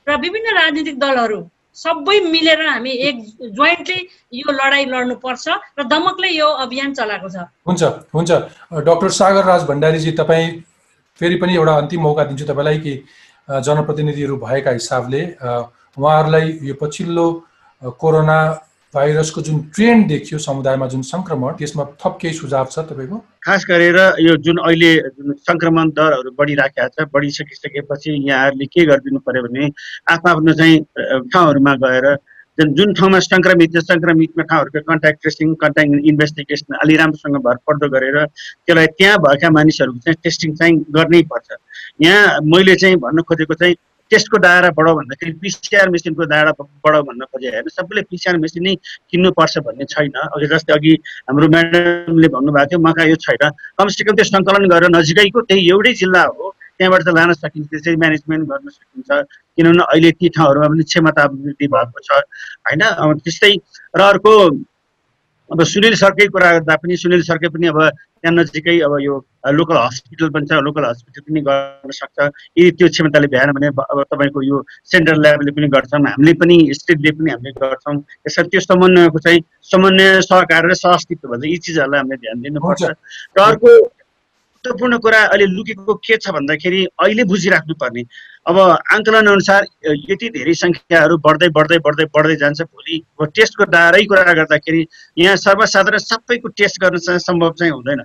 [0.06, 1.40] र विभिन्न राजनीतिक दलहरू
[1.76, 3.16] सबै मिलेर हामी एक
[3.52, 3.98] जोइन्टली
[4.32, 5.46] यो लडाइँ लड्नुपर्छ
[5.78, 7.82] र दमकले यो अभियान चलाएको छ। हुन्छ
[8.14, 8.30] हुन्छ।
[8.82, 10.46] डाक्टर सागर राज भण्डारीजी तपाईँ
[11.20, 12.94] फेरि पनि एउटा अन्तिम मौका दिन्छु तपाईँलाई कि
[13.48, 15.22] जनप्रतिनिधिहरू भएका हिसाबले
[15.98, 17.26] उहाँहरूलाई यो पछिल्लो
[18.02, 18.38] कोरोना
[18.94, 23.16] भाइरसको जुन ट्रेन्ड देखियो समुदायमा जुन सङ्क्रमण त्यसमा थप केही सुझाव छ तपाईँको?
[23.44, 29.42] खास गरेर यो जुन अहिले जुन सङ्क्रमण दरहरू बढिराखेको छ बढिसकिसकेपछि यहाँहरूले के गरिदिनु पर्यो
[29.44, 29.68] भने
[30.14, 30.80] आफ्नो आफ्नो चाहिँ
[31.34, 32.06] ठाउँहरूमा गएर
[32.58, 38.86] जुन ठाउँमा सङ्क्रमित छ सङ्क्रमितमा ठाउँहरूको कन्ट्याक्ट ट्रेसिङ कन्ट्याक्ट इन्भेस्टिगेसन अलि राम्रोसँग भरपर्दो गरेर त्यसलाई
[38.98, 41.48] त्यहाँ भएका मानिसहरूको चाहिँ टेस्टिङ चाहिँ गर्नै पर्छ।
[42.02, 43.76] यहाँ मैले चाहिँ भन्न खोजेको चाहिँ
[44.10, 48.74] टेस्टको दायरा बढाउ भन्दाखेरि पिसिआर मेसिनको दायरा बढाउ भन्न खोजे होइन। सबैले पिसिआर मेसिन नै
[49.10, 50.92] किन्नुपर्छ भन्ने छैन। अघि जस्तै अघि
[51.28, 53.44] हाम्रो म्याडमले भन्नुभएको थियो मका यो छैन।
[53.78, 58.44] कमसेकम त्यो सङ्कलन गरेर नजिकैको त्यही एउटै जिल्ला हो त्यहाँबाट त लान सकिन्छ त्यसरी म्यानेजमेन्ट
[58.48, 59.10] गर्न सकिन्छ।
[59.58, 62.10] किनभने अहिले ती ठाउँहरूमा पनि क्षमता वृद्धि भएको छ
[62.64, 62.82] होइन?
[63.24, 63.52] त्यस्तै
[63.98, 64.32] र अर्को
[65.52, 67.78] अब सुनिल सरकै कुरा गर्दा पनि सुनिल सरकै पनि अब
[68.20, 69.14] त्यहाँ नजिकै अब यो
[69.48, 72.18] लोकल हस्पिटल पनि छ। लोकल हस्पिटल पनि गर्न सक्छ।
[72.58, 74.56] यदि त्यो क्षमताले भ्याएन भने अब तपाईँको यो
[74.92, 79.40] सेन्ट्रल लेभलले पनि गर्छौँ हामीले पनि स्टेटले पनि हामीले गर्छौँ। त्यसरी त्यो समन्वयको चाहिँ
[79.72, 83.70] समन्वय सहकार र सहअस्तित्व भन्छ यी चिजहरूलाई हामीले ध्यान दिनुपर्छ। र अर्को
[84.58, 88.02] महत्त्वपूर्ण कुरा अहिले लुकेको के छ भन्दाखेरि अहिले बुझिराख्नुपर्ने।
[88.48, 88.58] अब
[88.90, 89.62] आङ्कलन अनुसार
[90.10, 94.82] यति धेरै सङ्ख्याहरू बढ्दै बढ्दै बढ्दै बढ्दै जान्छ भोलि। अब टेस्टको दायरै कुरा गर्दाखेरि
[95.22, 98.02] यहाँ सर्वसाधारण सबैको टेस्ट गर्न चाहिँ सम्भव चाहिँ हुँदैन।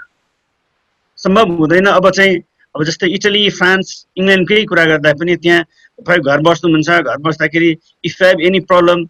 [1.17, 2.37] सम्भव हुँदैन। अब चाहिँ
[2.75, 3.87] अब जस्तै इटली फ्रान्स
[4.17, 5.63] इङ्ल्यान्डकै कुरा गर्दा पनि त्यहाँ
[5.99, 7.69] तपाईँ घर बस्नुहुन्छ। घर बस्दाखेरि
[8.05, 9.05] if have any problem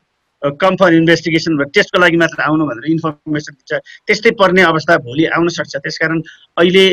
[0.59, 3.71] come for investigation टेस्टको लागि मात्र आउनु भनेर इन्फर्मेसन दिन्छ।
[4.07, 6.19] त्यस्तै पर्ने अवस्था भोलि आउन सक्छ। त्यसकारण
[6.59, 6.85] अहिले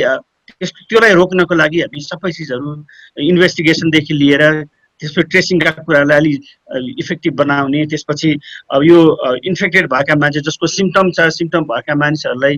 [0.58, 2.68] त्यस त्योलाई रोक्नको लागि हामी सबै चिजहरू
[3.30, 4.44] इन्भेस्टिगेसनदेखि लिएर
[5.00, 6.32] त्यसपछि ट्रेसिङका कुरालाई
[6.76, 8.30] अलिक इफेक्टिभ बनाउने त्यसपछि
[8.74, 8.98] अब यो
[9.50, 12.56] इन्फेक्टेड भएका मान्छे जसको सिम्टम छ सिम्टम भएका मानिसहरूलाई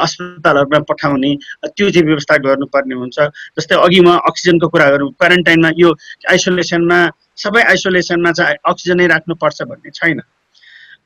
[0.00, 1.30] अस्पतालहरूमा पठाउने
[1.66, 3.18] त्यो चाहिँ व्यवस्था गर्नुपर्ने हुन्छ।
[3.58, 5.90] जस्तै अघि म अक्सिजनको कुरा गरौँ क्वारेन्टाइनमा यो
[6.30, 6.98] आइसोलेसनमा
[7.44, 10.20] सबै आइसोलेसनमा चाहिँ अक्सिजनै राख्नुपर्छ भन्ने छैन।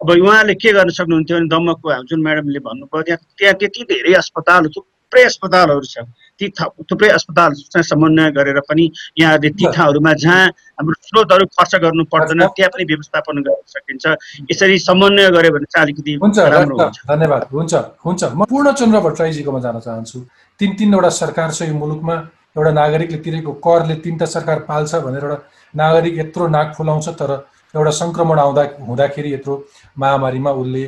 [0.03, 4.69] अब उहाँले के गर्न सक्नुहुन्थ्यो भने हाम्रो जुन म्याडमले भन्नुभयो त्यहाँ त्यहाँ त्यति धेरै अस्पताल
[5.15, 6.03] थुप्रै अस्पतालहरू छ
[6.41, 6.49] ती
[6.91, 8.85] थुप्रै अस्पतालसँग समन्वय गरेर पनि
[9.19, 14.05] यहाँहरूले ती ठाउँहरूमा जहाँ हाम्रो स्रोतहरू खर्च गर्नु पर्दैन त्यहाँ पनि व्यवस्थापन गर्न सकिन्छ।
[14.51, 19.79] यसरी समन्वय गऱ्यो भने चाहिँ अलिकति राम्रो हुन्छ। धन्यवाद। हुन्छ हुन्छ। म पूर्णचन्द्र भट्टराईजीकोमा जान
[19.87, 20.19] चाहन्छु।
[20.61, 22.17] तिन तिनवटा सरकार छ यो मुलुकमा।
[22.59, 25.39] एउटा नागरिकले तिरेको करले तिनवटा सरकार पाल्छ भनेर एउटा
[25.75, 27.31] नागरिक यत्रो नाक फुलाउँछ तर
[27.75, 29.55] एउटा सङ्क्रमण आउँदा हुँदाखेरि यत्रो
[29.99, 30.85] महामारीमा उसले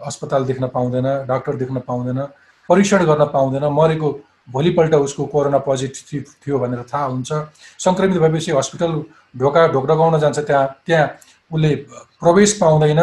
[0.00, 2.20] अस्पताल देख्न पाउँदैन डाक्टर देख्न पाउँदैन।
[2.68, 4.08] परीक्षण गर्न पाउँदैन मरेको
[4.48, 7.32] भोलिपल्ट उसको कोरोना पोजिटिभ थियो भनेर थाहा हुन्छ।
[7.78, 8.92] सङ्क्रमित भएपछि हस्पिटल
[9.34, 11.06] ढोका ढोक्ढगाउन जान्छ त्यहाँ त्यहाँ
[11.50, 11.74] उसले
[12.22, 13.00] प्रवेश पाउँदैन।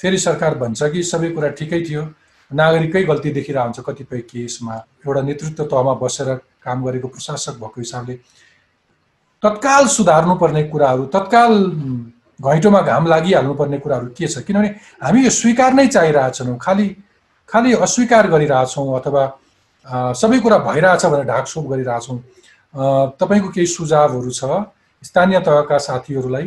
[0.00, 2.02] फेरि सरकार भन्छ कि सबै कुरा ठिकै थियो
[2.50, 4.74] नागरिककै गल्ती देखिरहेको हुन्छ कतिपय केसमा।
[5.06, 8.14] एउटा नेतृत्व तहमा बसेर काम गरेको प्रशासक भएको हिसाबले
[9.42, 11.52] तत्काल सुधार्नुपर्ने कुराहरू तत्काल
[12.40, 14.38] घैँटोमा घाम लागिहाल्नुपर्ने कुराहरू के छ?
[14.40, 14.68] किनभने
[15.02, 16.86] हामी यो स्वीकार नै चाहिरहेछौँ खालि
[17.48, 19.22] खालि अस्वीकार गरिरहेछौँ अथवा
[20.18, 22.18] सबै कुरा भइरहेछ भनेर ढाकछोप गरिरहेछौँ।
[23.20, 24.42] तपाईँको केही सुझावहरू छ
[25.02, 26.46] स्थानीय तहका साथीहरूलाई?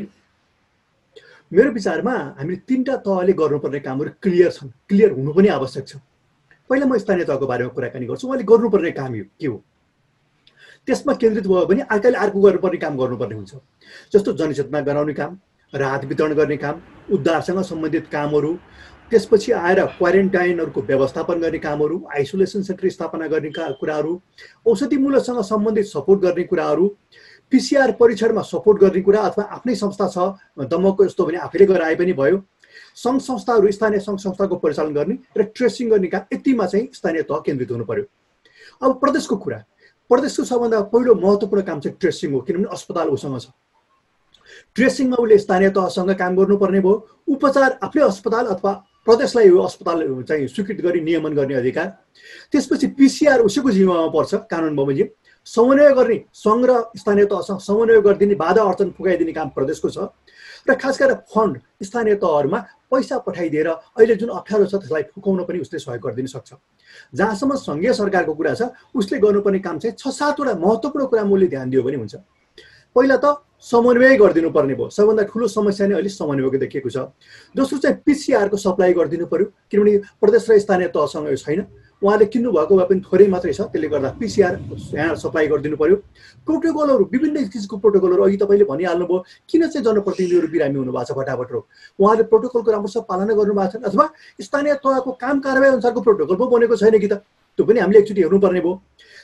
[1.52, 5.96] मेरो विचारमा हामीले तिनवटा तहले गर्नुपर्ने कामहरू क्लियर छन्। क्लियर हुनु पनि आवश्यक छ।
[6.70, 9.58] पहिला म स्थानीय तहको बारेमा कुराकानी गर्छु। उहाँले गर्नुपर्ने काम यो के हो?
[10.86, 13.54] त्यसमा केन्द्रित भयो भने अर्काले अर्को गर्नुपर्ने काम गर्नुपर्ने हुन्छ।
[14.14, 15.32] जस्तो जनचेतना गराउने काम
[15.74, 16.76] राहत वितरण गर्ने काम
[17.14, 18.52] उद्धारसँग सम्बन्धित कामहरू
[19.12, 24.22] त्यसपछि आएर क्वारेन्टाइनहरूको व्यवस्थापन गर्ने कामहरू आइसोलेसन सेन्टर स्थापना गर्ने का कुराहरू
[24.68, 26.88] औषधि मूल्यसँग सम्बन्धित सपोर्ट गर्ने कुराहरू
[27.52, 31.96] पिसिआर परीक्षणमा सपोर्ट गर्ने कुरा अथवा आफ्नै संस्था छ दमकको यस्तो भने आफैले गरेर आए
[31.96, 32.38] पनि भयो।
[32.96, 37.42] सङ्घ संस्थाहरू स्थानीय सङ्घ संस्थाको परिचालन गर्ने र ट्रेसिङ गर्ने काम यतिमा चाहिँ स्थानीय तह
[37.46, 38.06] केन्द्रित हुनु पर्यो।
[38.82, 39.58] अब प्रदेशको कुरा।
[40.10, 43.50] प्रदेशको सबभन्दा पहिलो महत्त्वपूर्ण काम चाहिँ ट्रेसिङ हो किनभने अस्पताल उसँग छ।
[44.76, 46.96] ट्रेसिङमा उसले स्थानीय तहसँग काम गर्नुपर्ने भयो।
[47.28, 48.74] उपचार आफ्नै अस्पताल अथवा
[49.08, 51.88] प्रदेशलाई यो अस्पताल चाहिँ स्वीकृत गरी नियमन गर्ने अधिकार।
[52.52, 55.08] त्यसपछि पिसिआर उसैको जिम्मामा पर्छ कानुन बमोजिम।
[55.48, 59.98] समन्वय गर्ने सङ्घ र स्थानीय तहसँग समन्वय गरिदिने बाधा अडचन पुगाइदिने काम प्रदेशको छ।
[60.68, 62.60] र खास गरेर फन्ड स्थानीय तहहरूमा
[62.92, 66.50] पैसा पठाइदिएर अहिले जुन अप्ठ्यारो छ त्यसलाई फुकाउन पनि उसले सहयोग गरिदिन सक्छ।
[67.16, 68.62] जहाँसम्म सङ्घीय सरकारको कुरा छ
[68.94, 72.16] उसले गर्नुपर्ने काम चाहिँ छ सातवटा महत्त्वपूर्ण कुरामा उसले ध्यान दियो भने हुन्छ।
[72.96, 73.26] पहिला त
[73.60, 76.98] समन्वय गरिदिनु पर्ने भयो। सबभन्दा ठुलो समस्या नै अलिक समन्वयको देखिएको छ।
[77.56, 81.62] दोस्रो चाहिँ पिसिआरको सप्लाई गरिदिनु पर्यो किनभने प्रदेश र स्थानीय तहसँग यो छैन।
[82.00, 84.54] उहाँले किन्नु भएको भए पनि थोरै मात्रै छ। त्यसले गर्दा पिसिआर
[84.96, 85.96] यहाँ सप्लाई गरिदिनु पर्यो।
[86.48, 91.64] प्रोटोकलहरू विभिन्न किसिमको प्रोटोकलहरू अघि तपाईँले भनिहाल्नुभयो। किन चाहिँ जनप्रतिनिधिहरू बिरामी हुनुभएको छ फटाफट रोग
[92.00, 94.06] उहाँले प्रोटोकलको राम्रोसँग पालना गर्नुभएको छैन अथवा
[94.40, 97.20] स्थानीय तहको काम कारवाही अनुसारको प्रोटोकल पो बनेको छैन कि त?
[97.60, 98.74] त्यो पनि हामीले एकचोटि हेर्नुपर्ने भयो।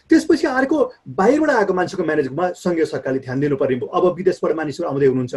[0.10, 0.78] त्यसपछि अर्को
[1.18, 5.36] बाहिरबाट आएको मान्छेको म्यानेजमा सङ्घीय सरकारले ध्यान दिनुपर्ने भयो। अब विदेशबाट मानिसहरू आउँदै हुनुहुन्छ।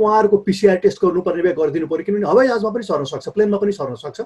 [0.00, 3.72] उहाँहरूको पिसिआर टेस्ट गर्नुपर्ने भए गरिदिनु पऱ्यो किनभने हवाई जहाजमा पनि सर्न सक्छ प्लेनमा पनि
[3.72, 4.20] सर्न सक्छ।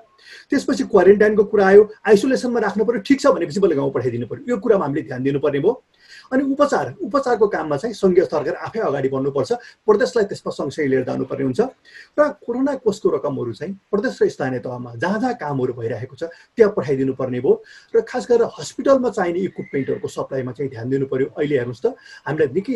[0.50, 4.56] त्यसपछि क्वारेन्टाइनको कुरा आयो आइसोलेसनमा राख्नु पऱ्यो ठिक छ भनेपछि बल्ल गाउँ पठाइदिनु पऱ्यो। यो
[4.62, 5.72] कुरामा हामीले ध्यान दिनुपर्ने भयो।
[6.32, 9.52] अनि उपचार उपचारको काममा चाहिँ सङ्घीय सरकार आफै अगाडि बढ्नुपर्छ।
[9.84, 11.60] प्रदेशलाई त्यसमा सँगसँगै लिएर जानुपर्ने हुन्छ।
[12.18, 16.22] र कोरोना कोषको रकमहरू चाहिँ प्रदेश र स्थानीय तहमा जहाँ जहाँ कामहरू भइरहेको छ
[16.56, 17.52] त्यहाँ पठाइदिनु पर्ने भयो
[17.94, 21.86] र खास गरेर हस्पिटलमा चाहिने इक्विपमेन्टहरूको सप्लाईमा चाहिँ ध्यान दिनु पऱ्यो अहिले हेर्नुहोस् त
[22.26, 22.74] हामीलाई निकै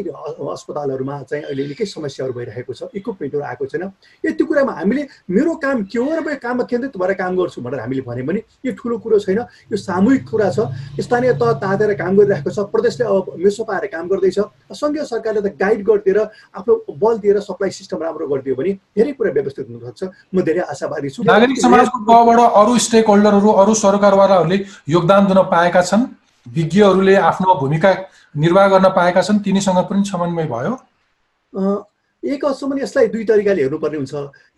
[0.52, 3.84] अस्पतालहरूमा चाहिँ अहिले निकै समस्याहरू भइरहेको छ। इक्विपमेन्टहरू आएको छैन।
[4.24, 5.02] यति कुरामा हामीले
[5.32, 8.40] मेरो काम के हो र म काममा केन्द्रित भएर काम गर्छु भनेर हामीले भन्यो भने
[8.64, 9.40] यो ठुलो कुरो छैन।
[9.72, 10.58] यो सामूहिक कुरा छ।
[11.00, 14.38] स्थानीय तह तातेर काम गरिरहेको छ। प्रदेशले अब मेसो पाएर काम गर्दैछ
[14.74, 16.18] सङ्घीय सरकारले त गाइड गरिदिएर
[16.58, 20.02] आफ्नो बल दिएर सप्लाई सिस्टम राम्रो गरिदियो भने धेरै कुरा व्यवस्थित हुनसक्छ।
[20.34, 25.82] म धेरै आशावादी छु। नागरिक समाजको तहबाट अरू स्टेक होल्डरहरू अरू सरकारवालाहरूले योगदान दिन पाएका
[25.82, 26.06] छन्।
[26.46, 27.90] विज्ञहरूले आफ्नो भूमिका
[28.36, 30.74] निर्वाह गर्न पाएका छन्। तिनीसँग पनि समन्वय भयो।
[32.22, 34.14] एक हदसम्म यसलाई दुई तरिकाले हेर्नुपर्ने हुन्छ।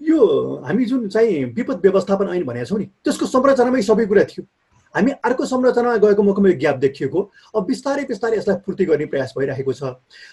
[0.09, 0.19] यो
[0.65, 4.45] हामी जुन चाहिँ विपद व्यवस्थापन ऐन भनेका छौँ नि त्यसको संरचनामै सबै कुरा थियो।
[4.95, 7.21] हामी अर्को संरचनामा गएको मौकामा यो ग्याप देखिएको
[7.57, 9.83] अब बिस्तारै बिस्तारै यसलाई पूर्ति गर्ने प्रयास भइरहेको छ।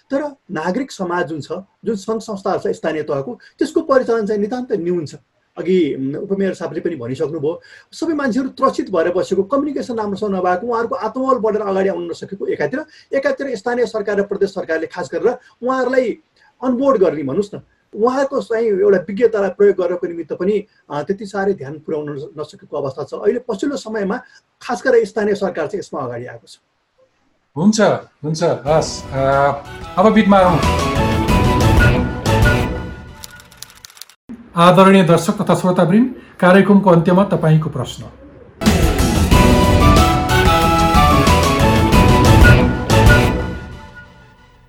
[0.10, 4.72] तर नागरिक समाज जुन छ जुन सङ्घ संस्थाहरू छ स्थानीय तहको त्यसको परिचालन चाहिँ नितान्त
[4.80, 5.16] न्यून छ।
[5.58, 5.78] अघि
[6.20, 7.52] उपमेयर साहबले पनि भनिसक्नुभयो
[7.96, 12.80] सबै मान्छेहरू त्रसित भएर बसेको कम्युनिकेसन राम्रोसँग नभएको उहाँहरूको आत्मबल बढेर अगाडि आउन नसकेको एकातिर
[13.16, 15.32] एकातिर स्थानीय सरकार र प्रदेश सरकारले खास गरेर
[15.64, 16.12] उहाँहरूलाई
[16.62, 17.60] अनबोर्ड गर्ने भन्नुहोस् न।
[17.96, 20.56] उहाँको चाहिँ एउटा विज्ञतालाई प्रयोग गर्नको निमित्त पनि
[21.08, 24.18] त्यति साह्रै ध्यान पुर्याउन नसकेको अवस्था छ। अहिले पछिल्लो समयमा
[24.62, 26.60] खास गरेर स्थानीय सरकार चाहिँ यसमा अगाडि आएको छ।
[27.56, 27.78] हुन्छ
[28.24, 28.92] हुन्छ हस्
[29.96, 30.40] अब बिटमा
[34.56, 38.04] आदरणीय दर्शक तथा श्रोतावृन्द कार्यक्रमको अन्त्यमा तपाईँको प्रश्न।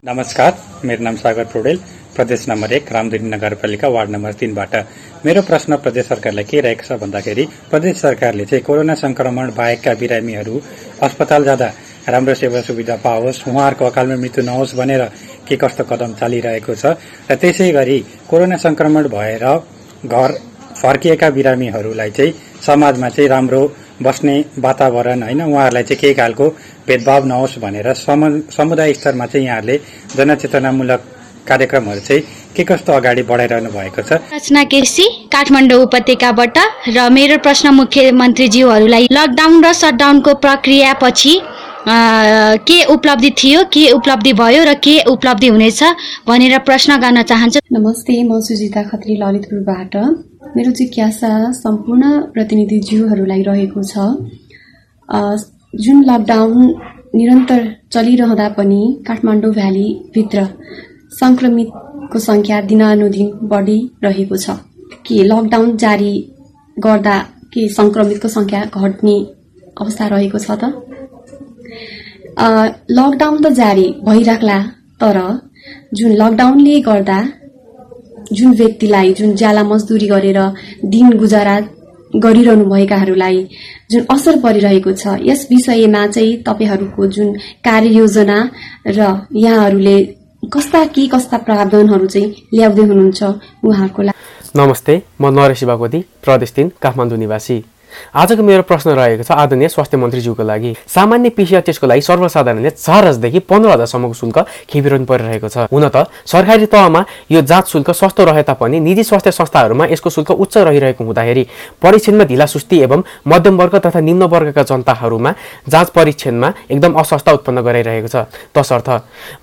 [0.05, 0.53] नमस्कार
[0.85, 1.79] मेरो नाम सागर पौडेल।
[2.17, 4.75] प्रदेश नम्बर एक रामधुनी नगरपालिका वार्ड नम्बर तीनबाट।
[5.27, 10.61] मेरो प्रश्न प्रदेश सरकारलाई के रहेको छ भन्दाखेरि प्रदेश सरकारले चाहिँ कोरोना संक्रमण बाहेकका बिरामीहरू
[11.03, 11.69] अस्पताल जाँदा
[12.09, 15.03] राम्रो सेवा सुविधा पाओस् उहाँहरूको अकालमा मृत्यु नहोस् भनेर
[15.49, 16.97] के कस्तो कदम चालिरहेको छ
[17.31, 17.99] र त्यसै गरी
[18.31, 19.45] कोरोना संक्रमण भएर
[20.07, 20.31] घर
[20.77, 23.61] फर्किएका बिरामीहरूलाई चाहिँ समाजमा चाहिँ राम्रो
[24.03, 26.49] बस्ने वातावरण होइन उहाँहरूलाई चाहिँ केही खालको
[26.87, 27.93] भेदभाव नहोस् भनेर
[28.53, 29.77] समुदाय स्तरमा चाहिँ यहाँहरूले
[30.17, 31.01] जनचेतनामूलक
[31.49, 32.23] कार्यक्रमहरू चाहिँ
[32.57, 34.13] के कस्तो अगाडि बढाइरहनु भएको छ?
[34.35, 36.59] रचना केसी काठमाडौँ उपत्यकाबाट
[36.97, 41.35] र मेरो प्रश्न मुख्यमन्त्रीज्यूहरूलाई लकडाउन र सटडाउनको प्रक्रिया पछि
[42.67, 45.83] के उपलब्धि थियो के उपलब्धि भयो र के उपलब्धि हुनेछ
[46.29, 49.95] भनेर प्रश्न गर्न चाहन्छु। नमस्ते म सुजिता खत्री ललितपुरबाट।
[50.57, 52.03] मेरो जिज्ञासा सम्पूर्ण
[52.35, 53.95] प्रतिनिधिज्यूहरूलाई रहेको छ।
[55.75, 56.59] जुन लकडाउन
[57.15, 57.61] निरन्तर
[57.93, 60.39] चलिरहँदा पनि काठमाडौँ भ्यालीभित्र
[61.21, 64.47] सङ्क्रमितको सङ्ख्या दिनानुदिन बढिरहेको छ।
[65.07, 66.13] के लकडाउन जारी
[66.77, 67.17] गर्दा
[67.53, 69.17] के सङ्क्रमितको सङ्ख्या घट्ने
[69.81, 70.65] अवस्था रहेको छ त?
[72.99, 74.59] लकडाउन त जारी भइराख्ला
[75.01, 75.19] तर
[75.95, 77.19] जुन लकडाउनले गर्दा
[78.33, 80.39] जुन व्यक्तिलाई जुन ज्याला मजदुरी गरेर
[80.93, 81.57] दिन गुजारा
[82.15, 83.39] गरिरहनु भएकाहरूलाई
[83.91, 87.33] जुन असर परिरहेको छ यस विषयमा चाहिँ तपाईँहरूको जुन
[87.67, 88.39] कार्ययोजना
[88.89, 89.01] र
[89.45, 89.97] यहाँहरूले
[90.55, 93.23] कस्ता के कस्ता प्रावधानहरू चाहिँ ल्याउँदै हुनुहुन्छ
[93.67, 94.15] उहाँहरूको लागि?
[94.57, 97.57] नमस्ते म नरेश बागवती प्रदेश तिन काठमाडौँ निवासी।
[98.15, 103.07] आजको मेरो प्रश्न रहेको छ आदरणीय स्वास्थ्य मन्त्रीज्यूको लागि। सामान्य पिसिआर टेस्टको लागि सर्वसाधारणले चार
[103.07, 104.39] हजारदेखि पन्ध्र हजारसम्मको शुल्क
[104.71, 109.31] खेपिरहनु परिरहेको छ। हुन त सरकारी तहमा यो जाँच शुल्क सस्तो रहे तापनि निजी स्वास्थ्य
[109.33, 111.47] संस्थाहरूमा यसको शुल्क उच्च रहिरहेको हुँदाखेरि
[111.83, 115.33] परीक्षणमा ढिला सुस्ती एवं मध्यम वर्ग तथा निम्न वर्गका जनताहरूमा
[115.69, 118.89] जाँच परीक्षणमा एकदम अस्वस्थ उत्पन्न गराइरहेको छ। तसर्थ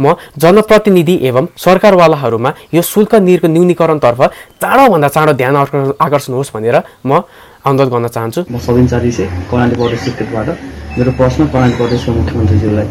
[0.01, 4.21] म जनप्रतिनिधि एवं सरकारवालाहरूमा यो शुल्क निरको न्यूनीकरणतर्फ
[4.61, 7.21] चाँडोभन्दा चाँडो ध्यान आकर्षण होस् भनेर म
[7.63, 10.03] अनुरोध गर्न चाहन्छु। म सबिन चारिसे कर्णाली प्रदेश
[10.99, 12.87] मेरो प्रश्न कर्णाली प्रदेशको मुख्यमन्त्रीज्यूलाई।